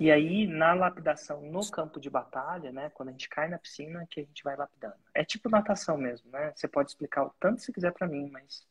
E 0.00 0.10
aí, 0.10 0.46
na 0.46 0.72
lapidação 0.72 1.42
no 1.42 1.70
campo 1.70 2.00
de 2.00 2.08
batalha, 2.08 2.72
né, 2.72 2.88
quando 2.88 3.10
a 3.10 3.12
gente 3.12 3.28
cai 3.28 3.50
na 3.50 3.58
piscina, 3.58 4.06
que 4.08 4.20
a 4.20 4.24
gente 4.24 4.42
vai 4.42 4.56
lapidando. 4.56 4.96
É 5.12 5.22
tipo 5.22 5.50
natação 5.50 5.98
mesmo, 5.98 6.30
né? 6.30 6.54
Você 6.56 6.66
pode 6.66 6.90
explicar 6.90 7.24
o 7.24 7.34
tanto 7.38 7.60
você 7.60 7.70
quiser 7.70 7.92
para 7.92 8.08
mim, 8.08 8.30
mas 8.30 8.66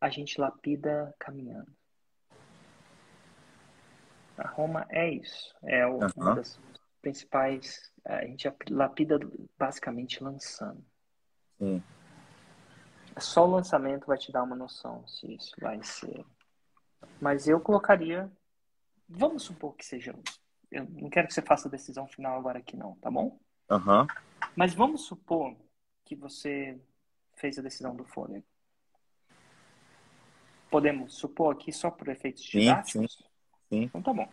a 0.00 0.10
gente 0.10 0.40
lapida 0.40 1.14
caminhando. 1.16 1.72
A 4.36 4.48
Roma 4.48 4.84
é 4.90 5.08
isso. 5.10 5.54
É 5.62 5.86
o, 5.86 6.00
uhum. 6.00 6.08
uma 6.16 6.34
das 6.34 6.58
principais. 7.00 7.92
A 8.04 8.24
gente 8.24 8.52
lapida 8.68 9.20
basicamente 9.56 10.24
lançando. 10.24 10.84
Sim. 11.56 11.80
Só 13.16 13.46
o 13.46 13.50
lançamento 13.50 14.08
vai 14.08 14.18
te 14.18 14.32
dar 14.32 14.42
uma 14.42 14.56
noção 14.56 15.06
se 15.06 15.34
isso 15.34 15.54
vai 15.60 15.80
ser. 15.84 16.26
Mas 17.20 17.46
eu 17.46 17.60
colocaria 17.60 18.28
Vamos 19.14 19.42
supor 19.42 19.74
que 19.76 19.84
seja. 19.84 20.14
Eu 20.70 20.84
não 20.84 21.10
quero 21.10 21.28
que 21.28 21.34
você 21.34 21.42
faça 21.42 21.68
a 21.68 21.70
decisão 21.70 22.06
final 22.06 22.38
agora 22.38 22.58
aqui, 22.58 22.76
não, 22.76 22.94
tá 22.96 23.10
bom? 23.10 23.38
Uhum. 23.70 24.06
Mas 24.56 24.74
vamos 24.74 25.02
supor 25.02 25.54
que 26.04 26.16
você 26.16 26.80
fez 27.36 27.58
a 27.58 27.62
decisão 27.62 27.94
do 27.94 28.04
fôlego. 28.04 28.44
Podemos 30.70 31.14
supor 31.14 31.54
aqui 31.54 31.70
só 31.72 31.90
por 31.90 32.08
efeitos 32.08 32.42
didáticos? 32.42 33.16
Sim, 33.16 33.24
sim. 33.68 33.82
Então 33.82 34.02
tá 34.02 34.14
bom. 34.14 34.28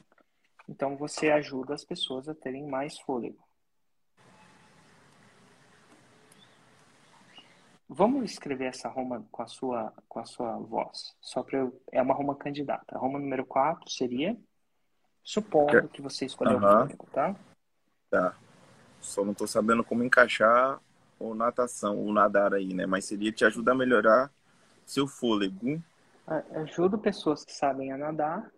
Então 0.68 0.96
você 0.96 1.30
ajuda 1.30 1.74
as 1.74 1.84
pessoas 1.84 2.30
a 2.30 2.36
terem 2.36 2.66
mais 2.66 2.98
fôlego. 3.00 3.46
Vamos 7.90 8.32
escrever 8.32 8.68
essa 8.68 8.88
Roma 8.88 9.28
com 9.32 9.42
a 9.42 9.48
sua, 9.48 9.94
com 10.08 10.20
a 10.20 10.26
sua 10.26 10.58
voz. 10.58 11.18
Só 11.20 11.44
para 11.44 11.60
eu. 11.60 11.82
É 11.92 12.02
uma 12.02 12.14
Roma 12.14 12.36
candidata. 12.36 12.96
A 12.96 13.00
Roma 13.00 13.20
número 13.20 13.46
4 13.46 13.90
seria 13.90 14.38
Supondo 15.24 15.88
que 15.90 16.02
você 16.02 16.26
escolheu 16.26 16.58
uhum. 16.58 16.66
o 16.66 16.80
fôlego, 16.82 17.08
tá? 17.12 17.36
Tá. 18.10 18.36
Só 19.02 19.24
não 19.24 19.34
tô 19.34 19.46
sabendo 19.48 19.84
como 19.84 20.04
encaixar 20.04 20.80
o 21.20 21.34
natação, 21.36 22.00
o 22.00 22.14
nadar 22.14 22.54
aí, 22.54 22.74
né? 22.74 22.86
Mas 22.86 23.06
seria 23.06 23.32
te 23.32 23.46
ajudar 23.46 23.74
a 23.74 23.76
melhorar 23.76 24.32
seu 24.86 25.08
fôlego. 25.08 25.82
Ajudo 26.56 26.98
pessoas 26.98 27.44
que 27.44 27.52
sabem 27.52 27.92
a 27.92 27.98
nadar 27.98 28.52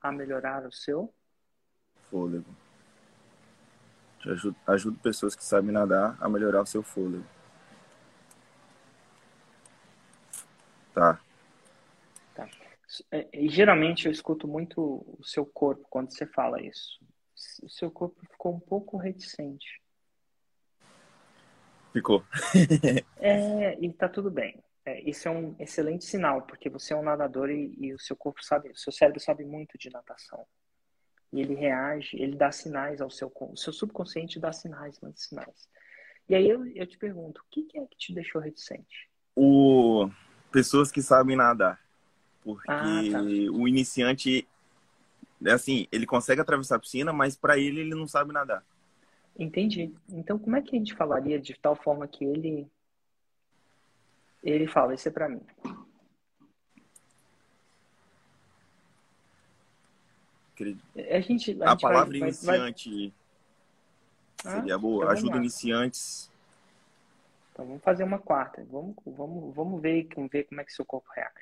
a 0.00 0.12
melhorar 0.12 0.66
o 0.66 0.72
seu 0.72 1.12
fôlego. 2.10 2.54
Te 4.20 4.30
ajudo, 4.30 4.56
ajudo 4.66 4.98
pessoas 4.98 5.34
que 5.34 5.44
sabem 5.44 5.72
nadar 5.72 6.16
a 6.20 6.28
melhorar 6.28 6.62
o 6.62 6.66
seu 6.66 6.82
fôlego. 6.82 7.24
Tá. 10.94 11.20
É, 13.10 13.28
e 13.32 13.48
geralmente 13.48 14.06
eu 14.06 14.12
escuto 14.12 14.46
muito 14.46 14.80
o 14.80 15.24
seu 15.24 15.44
corpo 15.44 15.86
quando 15.88 16.10
você 16.12 16.26
fala 16.26 16.62
isso. 16.62 16.98
O 17.62 17.68
seu 17.68 17.90
corpo 17.90 18.20
ficou 18.30 18.54
um 18.54 18.60
pouco 18.60 18.96
reticente. 18.96 19.80
Ficou. 21.92 22.24
é, 23.18 23.78
e 23.80 23.92
tá 23.92 24.08
tudo 24.08 24.30
bem. 24.30 24.62
É, 24.84 25.00
isso 25.00 25.26
é 25.26 25.30
um 25.30 25.56
excelente 25.58 26.04
sinal, 26.04 26.42
porque 26.42 26.70
você 26.70 26.92
é 26.92 26.96
um 26.96 27.02
nadador 27.02 27.50
e, 27.50 27.74
e, 27.78 27.92
o 27.92 27.98
seu 27.98 28.14
corpo 28.14 28.44
sabe, 28.44 28.70
o 28.70 28.76
seu 28.76 28.92
cérebro 28.92 29.20
sabe 29.20 29.44
muito 29.44 29.76
de 29.76 29.90
natação. 29.90 30.46
E 31.32 31.40
ele 31.40 31.54
reage, 31.54 32.16
ele 32.20 32.36
dá 32.36 32.52
sinais 32.52 33.00
ao 33.00 33.10
seu, 33.10 33.32
o 33.34 33.56
seu 33.56 33.72
subconsciente 33.72 34.38
dá 34.38 34.52
sinais, 34.52 35.00
manda 35.00 35.16
sinais. 35.16 35.68
E 36.28 36.34
aí 36.34 36.48
eu, 36.48 36.66
eu 36.68 36.86
te 36.86 36.96
pergunto, 36.98 37.40
o 37.40 37.44
que, 37.50 37.64
que 37.64 37.78
é 37.78 37.86
que 37.86 37.96
te 37.96 38.14
deixou 38.14 38.40
reticente? 38.40 39.10
O 39.34 40.08
pessoas 40.50 40.90
que 40.90 41.02
sabem 41.02 41.36
nadar. 41.36 41.85
Porque 42.46 42.70
ah, 42.70 43.02
tá. 43.10 43.22
o 43.22 43.66
iniciante, 43.66 44.46
assim, 45.48 45.88
ele 45.90 46.06
consegue 46.06 46.40
atravessar 46.40 46.76
a 46.76 46.78
piscina, 46.78 47.12
mas 47.12 47.36
para 47.36 47.58
ele, 47.58 47.80
ele 47.80 47.94
não 47.96 48.06
sabe 48.06 48.32
nadar. 48.32 48.62
Entendi. 49.36 49.92
Então, 50.08 50.38
como 50.38 50.54
é 50.54 50.62
que 50.62 50.76
a 50.76 50.78
gente 50.78 50.94
falaria 50.94 51.40
de 51.40 51.54
tal 51.54 51.74
forma 51.74 52.06
que 52.06 52.24
ele 52.24 52.70
ele 54.44 54.68
fala, 54.68 54.94
isso 54.94 55.08
é 55.08 55.10
para 55.10 55.28
mim. 55.28 55.40
A, 61.10 61.20
gente, 61.20 61.60
a, 61.60 61.66
a 61.66 61.70
gente 61.70 61.82
palavra 61.82 62.18
vai, 62.18 62.28
iniciante 62.28 63.12
vai... 64.44 64.54
seria 64.54 64.76
ah, 64.76 64.78
boa. 64.78 65.04
Então 65.04 65.12
Ajuda 65.16 65.36
iniciantes. 65.38 66.30
Então 67.52 67.66
vamos 67.66 67.82
fazer 67.82 68.04
uma 68.04 68.20
quarta. 68.20 68.64
Vamos, 68.70 68.94
vamos, 69.04 69.52
vamos 69.52 69.82
ver, 69.82 70.06
vamos 70.14 70.30
ver 70.30 70.44
como 70.44 70.60
é 70.60 70.64
que 70.64 70.72
seu 70.72 70.84
corpo 70.84 71.10
reage. 71.12 71.35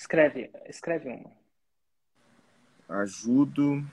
Escreve, 0.00 0.50
escreve 0.66 1.10
uma. 1.10 1.30
Ajudo 3.02 3.86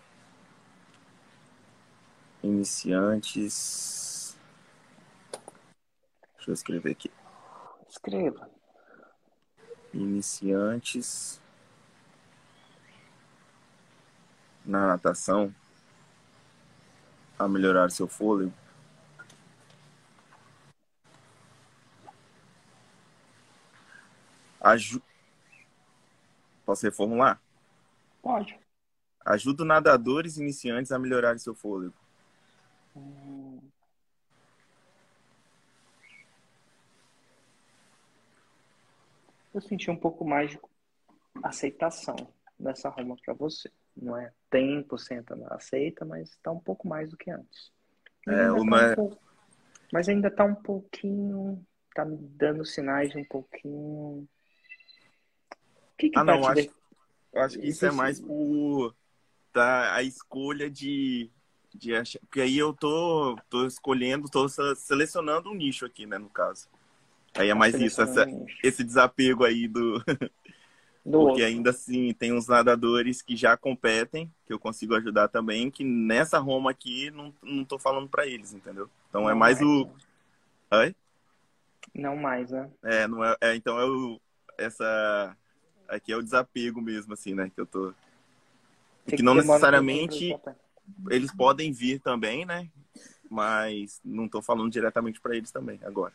iniciantes. 2.41 4.37
Deixa 6.37 6.49
eu 6.49 6.53
escrever 6.53 6.91
aqui. 6.91 7.11
Escreva. 7.89 8.49
Iniciantes 9.93 11.41
na 14.65 14.87
natação 14.87 15.53
a 17.37 17.49
melhorar 17.49 17.91
seu 17.91 18.07
fôlego. 18.07 18.53
Aju 24.61 25.01
Posso 26.67 26.85
reformular? 26.85 27.41
Pode. 28.21 28.59
Ajuda 29.25 29.63
nadadores 29.63 30.35
iniciantes 30.35 30.91
a 30.91 30.99
melhorar 30.99 31.39
seu 31.39 31.55
fôlego. 31.55 31.95
Hum. 32.93 33.61
Eu 39.53 39.61
senti 39.61 39.89
um 39.89 39.95
pouco 39.95 40.25
mais 40.25 40.51
de 40.51 40.59
aceitação 41.41 42.17
dessa 42.59 42.89
Roma 42.89 43.15
para 43.23 43.33
você. 43.33 43.71
Não 43.95 44.17
é 44.17 44.33
100% 44.53 45.47
aceita, 45.49 46.03
mas 46.03 46.31
está 46.31 46.51
um 46.51 46.59
pouco 46.59 46.85
mais 46.85 47.09
do 47.09 47.15
que 47.15 47.31
antes. 47.31 47.71
É, 48.27 48.51
uma... 48.51 48.79
Tá 48.79 48.91
um 48.91 48.95
pouco... 48.95 49.23
Mas 49.93 50.09
ainda 50.09 50.27
está 50.27 50.43
um 50.43 50.55
pouquinho. 50.55 51.65
Está 51.87 52.03
me 52.03 52.17
dando 52.17 52.65
sinais 52.65 53.11
de 53.11 53.19
um 53.19 53.23
pouquinho 53.23 54.27
que 55.97 56.09
que 56.09 56.19
ah, 56.19 56.23
não, 56.23 56.45
acho, 56.45 56.69
eu 57.33 57.41
acho 57.41 57.59
que 57.59 57.67
isso 57.67 57.85
é 57.85 57.91
mais 57.91 58.19
por 58.19 58.95
tá, 59.51 59.95
a 59.95 60.03
escolha 60.03 60.69
de, 60.69 61.29
de 61.73 61.95
achar. 61.95 62.19
Porque 62.19 62.41
aí 62.41 62.57
eu 62.57 62.73
tô, 62.73 63.37
tô 63.49 63.65
escolhendo, 63.65 64.29
tô 64.29 64.47
selecionando 64.75 65.49
um 65.49 65.55
nicho 65.55 65.85
aqui, 65.85 66.05
né, 66.05 66.17
no 66.17 66.29
caso. 66.29 66.67
Aí 67.33 67.49
é 67.49 67.53
mais 67.53 67.75
isso, 67.75 68.01
essa, 68.01 68.25
esse 68.63 68.83
desapego 68.83 69.43
aí 69.43 69.67
do. 69.67 69.99
do 71.05 71.19
Porque 71.19 71.41
outro. 71.41 71.45
ainda 71.45 71.69
assim 71.69 72.13
tem 72.13 72.33
uns 72.33 72.47
nadadores 72.47 73.21
que 73.21 73.35
já 73.35 73.55
competem, 73.55 74.31
que 74.45 74.51
eu 74.51 74.59
consigo 74.59 74.95
ajudar 74.95 75.27
também, 75.27 75.69
que 75.69 75.83
nessa 75.83 76.39
Roma 76.39 76.71
aqui 76.71 77.11
não, 77.11 77.33
não 77.41 77.63
tô 77.63 77.77
falando 77.77 78.09
para 78.09 78.25
eles, 78.25 78.53
entendeu? 78.53 78.89
Então 79.09 79.21
não 79.21 79.29
é 79.29 79.33
mais, 79.33 79.59
mais 79.59 79.69
o. 79.69 79.85
Né? 79.85 79.93
Oi? 80.71 80.95
Não 81.93 82.15
mais, 82.15 82.51
né? 82.51 82.69
É, 82.83 83.07
não 83.07 83.23
é, 83.23 83.35
é 83.41 83.55
então 83.55 83.79
é 83.79 83.85
o, 83.85 84.19
essa 84.57 85.35
Aqui 85.87 86.11
é 86.11 86.17
o 86.17 86.23
desapego 86.23 86.81
mesmo, 86.81 87.13
assim, 87.13 87.33
né? 87.33 87.49
Que 87.53 87.61
eu 87.61 87.65
tô. 87.65 87.93
Que, 89.05 89.17
que 89.17 89.23
não 89.23 89.35
necessariamente 89.35 90.35
eles 91.09 91.33
podem 91.33 91.71
vir 91.71 91.99
também, 91.99 92.45
né? 92.45 92.69
Mas 93.29 94.01
não 94.03 94.27
tô 94.27 94.41
falando 94.41 94.71
diretamente 94.71 95.19
para 95.19 95.35
eles 95.35 95.51
também 95.51 95.79
agora. 95.83 96.13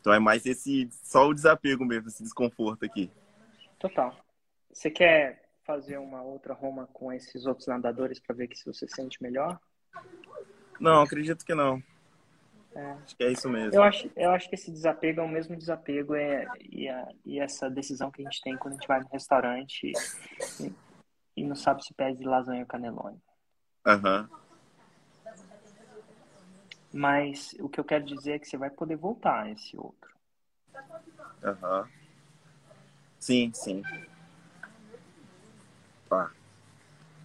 Então 0.00 0.12
é 0.12 0.18
mais 0.18 0.46
esse 0.46 0.88
só 0.90 1.28
o 1.28 1.34
desapego 1.34 1.84
mesmo, 1.84 2.08
esse 2.08 2.22
desconforto 2.22 2.84
aqui. 2.84 3.10
Total. 3.78 4.16
Você 4.72 4.90
quer 4.90 5.48
fazer 5.64 5.98
uma 5.98 6.22
outra 6.22 6.54
Roma 6.54 6.88
com 6.92 7.12
esses 7.12 7.46
outros 7.46 7.66
nadadores 7.66 8.20
para 8.20 8.34
ver 8.34 8.48
se 8.54 8.64
você 8.64 8.86
sente 8.88 9.22
melhor? 9.22 9.60
Não, 10.80 11.02
acredito 11.02 11.44
que 11.44 11.54
não. 11.54 11.82
É. 12.78 12.92
Acho 12.92 13.16
que 13.16 13.24
é 13.24 13.32
isso 13.32 13.50
mesmo. 13.50 13.74
Eu 13.74 13.82
acho, 13.82 14.08
eu 14.14 14.30
acho 14.30 14.48
que 14.48 14.54
esse 14.54 14.70
desapego 14.70 15.20
é 15.20 15.24
o 15.24 15.28
mesmo 15.28 15.56
desapego 15.56 16.14
é, 16.14 16.46
e, 16.60 16.88
a, 16.88 17.08
e 17.26 17.40
essa 17.40 17.68
decisão 17.68 18.08
que 18.08 18.22
a 18.22 18.24
gente 18.24 18.40
tem 18.40 18.56
quando 18.56 18.74
a 18.74 18.76
gente 18.76 18.86
vai 18.86 19.00
no 19.00 19.08
restaurante 19.08 19.92
e, 20.60 20.72
e 21.36 21.44
não 21.44 21.56
sabe 21.56 21.84
se 21.84 21.92
pede 21.92 22.22
lasanha 22.22 22.60
ou 22.60 22.66
canelone. 22.66 23.20
Aham. 23.84 24.28
Uhum. 24.30 24.38
Mas 26.92 27.54
o 27.60 27.68
que 27.68 27.80
eu 27.80 27.84
quero 27.84 28.04
dizer 28.04 28.34
é 28.34 28.38
que 28.38 28.46
você 28.48 28.56
vai 28.56 28.70
poder 28.70 28.96
voltar 28.96 29.42
a 29.42 29.50
esse 29.50 29.76
outro. 29.76 30.16
Aham. 31.42 31.82
Uhum. 31.82 31.88
Sim, 33.18 33.52
sim. 33.52 33.82
Tá. 36.08 36.30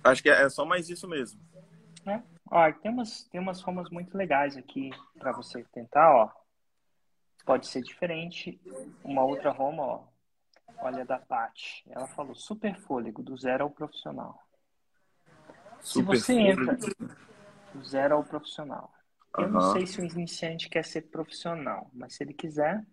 Acho 0.03 0.23
que 0.23 0.29
é 0.29 0.49
só 0.49 0.65
mais 0.65 0.89
isso 0.89 1.07
mesmo. 1.07 1.39
É, 2.07 2.19
Ó, 2.55 2.71
tem 2.71 2.91
umas, 2.91 3.23
tem 3.23 3.41
umas 3.41 3.59
formas 3.63 3.89
muito 3.89 4.15
legais 4.15 4.55
aqui 4.55 4.91
para 5.17 5.31
você 5.31 5.63
tentar, 5.73 6.15
ó. 6.15 6.31
Pode 7.43 7.65
ser 7.65 7.81
diferente. 7.81 8.61
Uma 9.03 9.23
outra 9.23 9.49
Roma, 9.49 9.83
ó. 9.83 10.03
Olha 10.77 11.03
da 11.03 11.17
Paty. 11.17 11.83
Ela 11.89 12.05
falou 12.05 12.35
super 12.35 12.79
fôlego, 12.81 13.23
do 13.23 13.35
zero 13.35 13.63
ao 13.63 13.71
profissional. 13.71 14.39
Super 15.81 16.15
se 16.15 16.21
você 16.21 16.33
fôlego. 16.35 16.61
entra 16.61 16.95
do 17.73 17.83
zero 17.83 18.15
ao 18.17 18.23
profissional. 18.23 18.93
Eu 19.35 19.45
uhum. 19.45 19.49
não 19.53 19.73
sei 19.73 19.87
se 19.87 19.99
o 19.99 20.05
iniciante 20.05 20.69
quer 20.69 20.85
ser 20.85 21.09
profissional, 21.09 21.89
mas 21.91 22.13
se 22.13 22.23
ele 22.23 22.35
quiser, 22.35 22.85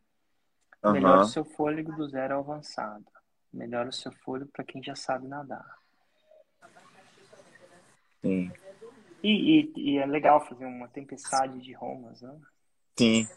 uhum. 0.82 0.92
melhora 0.92 1.20
o 1.20 1.28
seu 1.28 1.44
fôlego 1.44 1.92
do 1.92 2.08
zero 2.08 2.32
ao 2.32 2.40
avançado. 2.40 3.04
Melhora 3.52 3.90
o 3.90 3.92
seu 3.92 4.10
fôlego 4.10 4.50
para 4.52 4.64
quem 4.64 4.82
já 4.82 4.94
sabe 4.94 5.28
nadar. 5.28 5.78
Sim. 8.22 8.50
E, 9.22 9.28
e, 9.28 9.72
e, 9.76 9.98
é 9.98 10.06
legal 10.06 10.46
fazer 10.46 10.64
uma 10.64 10.88
tempestade 10.88 11.60
de 11.60 11.72
Romas, 11.72 12.22
né? 12.22 12.38
Sim. 12.98 13.28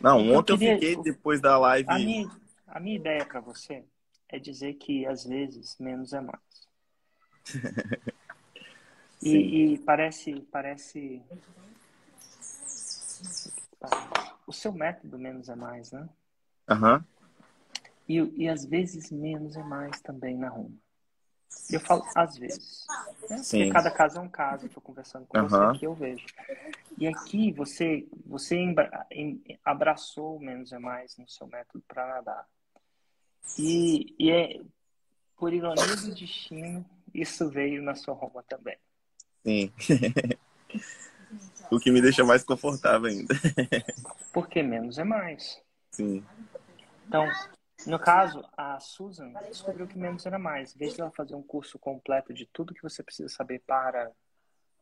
Não, 0.00 0.18
ontem 0.32 0.54
eu, 0.54 0.58
queria, 0.58 0.72
eu 0.72 0.80
fiquei 0.80 1.02
depois 1.02 1.40
da 1.40 1.58
live. 1.58 1.90
A 1.90 1.98
minha, 1.98 2.30
a 2.66 2.80
minha 2.80 2.96
ideia 2.96 3.24
para 3.26 3.40
você 3.40 3.84
é 4.28 4.38
dizer 4.38 4.74
que 4.74 5.06
às 5.06 5.24
vezes 5.24 5.76
menos 5.78 6.12
é 6.12 6.20
mais. 6.20 6.40
e, 9.22 9.74
e, 9.74 9.78
parece, 9.78 10.40
parece. 10.50 11.22
O 14.46 14.52
seu 14.52 14.72
método 14.72 15.18
menos 15.18 15.48
é 15.48 15.54
mais, 15.54 15.92
né? 15.92 16.08
Aham. 16.68 16.96
Uhum. 16.96 17.04
E, 18.06 18.44
e 18.44 18.48
às 18.48 18.64
vezes 18.64 19.10
menos 19.10 19.56
é 19.56 19.62
mais 19.62 20.00
também 20.00 20.36
na 20.36 20.48
Roma. 20.48 20.83
Eu 21.70 21.80
falo 21.80 22.04
às 22.14 22.36
vezes. 22.36 22.86
Né? 23.28 23.36
Porque 23.36 23.70
cada 23.70 23.90
caso 23.90 24.18
é 24.18 24.20
um 24.20 24.28
caso. 24.28 24.66
Estou 24.66 24.82
conversando 24.82 25.26
com 25.26 25.38
uhum. 25.38 25.48
você 25.48 25.64
aqui, 25.64 25.86
eu 25.86 25.94
vejo. 25.94 26.26
E 26.98 27.06
aqui 27.06 27.52
você, 27.52 28.06
você 28.26 28.58
abraçou 29.64 30.38
menos 30.38 30.72
é 30.72 30.78
mais 30.78 31.16
no 31.16 31.28
seu 31.28 31.46
método 31.46 31.82
para 31.86 32.06
nadar. 32.06 32.46
E, 33.58 34.14
e 34.18 34.30
é, 34.30 34.60
por 35.36 35.52
ironia 35.52 35.96
do 35.96 36.14
destino, 36.14 36.84
isso 37.12 37.48
veio 37.48 37.82
na 37.82 37.94
sua 37.94 38.14
Roma 38.14 38.42
também. 38.42 38.78
Sim. 39.44 39.72
o 41.70 41.78
que 41.78 41.90
me 41.90 42.00
deixa 42.00 42.24
mais 42.24 42.42
confortável 42.44 43.08
ainda. 43.08 43.34
Porque 44.32 44.62
menos 44.62 44.98
é 44.98 45.04
mais. 45.04 45.60
Sim. 45.92 46.24
Então, 47.06 47.26
no 47.86 47.98
caso, 47.98 48.44
a 48.56 48.78
Susan 48.80 49.32
descobriu 49.48 49.86
que 49.86 49.98
menos 49.98 50.24
era 50.26 50.38
mais. 50.38 50.74
Em 50.74 50.78
vez 50.78 50.94
de 50.94 51.00
ela 51.00 51.10
fazer 51.10 51.34
um 51.34 51.42
curso 51.42 51.78
completo 51.78 52.32
de 52.32 52.46
tudo 52.46 52.74
que 52.74 52.82
você 52.82 53.02
precisa 53.02 53.28
saber 53.28 53.62
para 53.66 54.10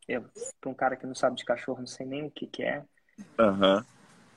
eu, 0.07 0.25
para 0.59 0.69
um 0.69 0.73
cara 0.73 0.95
que 0.95 1.05
não 1.05 1.15
sabe 1.15 1.35
de 1.35 1.45
cachorro, 1.45 1.79
não 1.79 1.87
sei 1.87 2.05
nem 2.05 2.25
o 2.25 2.31
que, 2.31 2.47
que 2.47 2.63
é. 2.63 2.83
Uhum. 3.39 3.83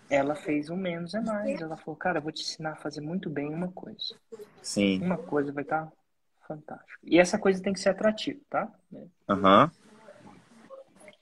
Ela 0.08 0.34
fez 0.34 0.70
um 0.70 0.76
menos 0.76 1.14
é 1.14 1.20
mais. 1.20 1.60
Ela 1.60 1.76
falou, 1.76 1.96
cara, 1.96 2.18
eu 2.18 2.22
vou 2.22 2.32
te 2.32 2.42
ensinar 2.42 2.72
a 2.72 2.76
fazer 2.76 3.00
muito 3.00 3.28
bem 3.28 3.52
uma 3.52 3.70
coisa. 3.72 4.14
Sim. 4.62 5.00
Uma 5.02 5.18
coisa 5.18 5.52
vai 5.52 5.64
estar 5.64 5.86
tá 5.86 5.92
fantástico. 6.46 7.00
E 7.02 7.18
essa 7.18 7.38
coisa 7.38 7.62
tem 7.62 7.72
que 7.72 7.80
ser 7.80 7.90
atrativa, 7.90 8.40
tá? 8.48 8.72
Aham. 9.28 9.64
Uhum. 9.64 9.86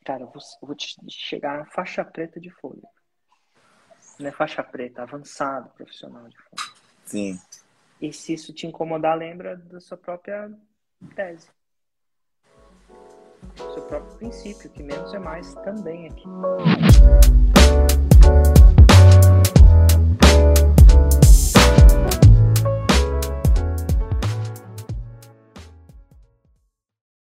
Cara, 0.05 0.23
eu 0.23 0.27
vou, 0.27 0.43
eu 0.61 0.67
vou 0.67 0.77
te 0.77 0.97
chegar 1.09 1.59
na 1.59 1.65
faixa 1.65 2.05
preta 2.05 2.39
de 2.39 2.51
folha. 2.51 2.87
Não 4.19 4.29
é 4.29 4.33
faixa 4.33 4.63
preta, 4.63 5.03
avançado 5.03 5.71
profissional 5.71 6.29
de 6.29 6.37
folha. 6.37 6.74
Sim. 7.05 7.39
E 8.01 8.13
se 8.13 8.35
isso 8.35 8.53
te 8.53 8.67
incomodar, 8.67 9.17
lembra 9.17 9.57
da 9.57 9.81
sua 9.81 9.97
própria 9.97 10.51
tese. 11.15 11.49
Do 13.57 13.73
seu 13.75 13.83
próprio 13.83 14.17
princípio, 14.17 14.71
que 14.71 14.83
menos 14.83 15.13
é 15.15 15.19
mais 15.19 15.55
também 15.57 16.07
aqui. 16.07 16.29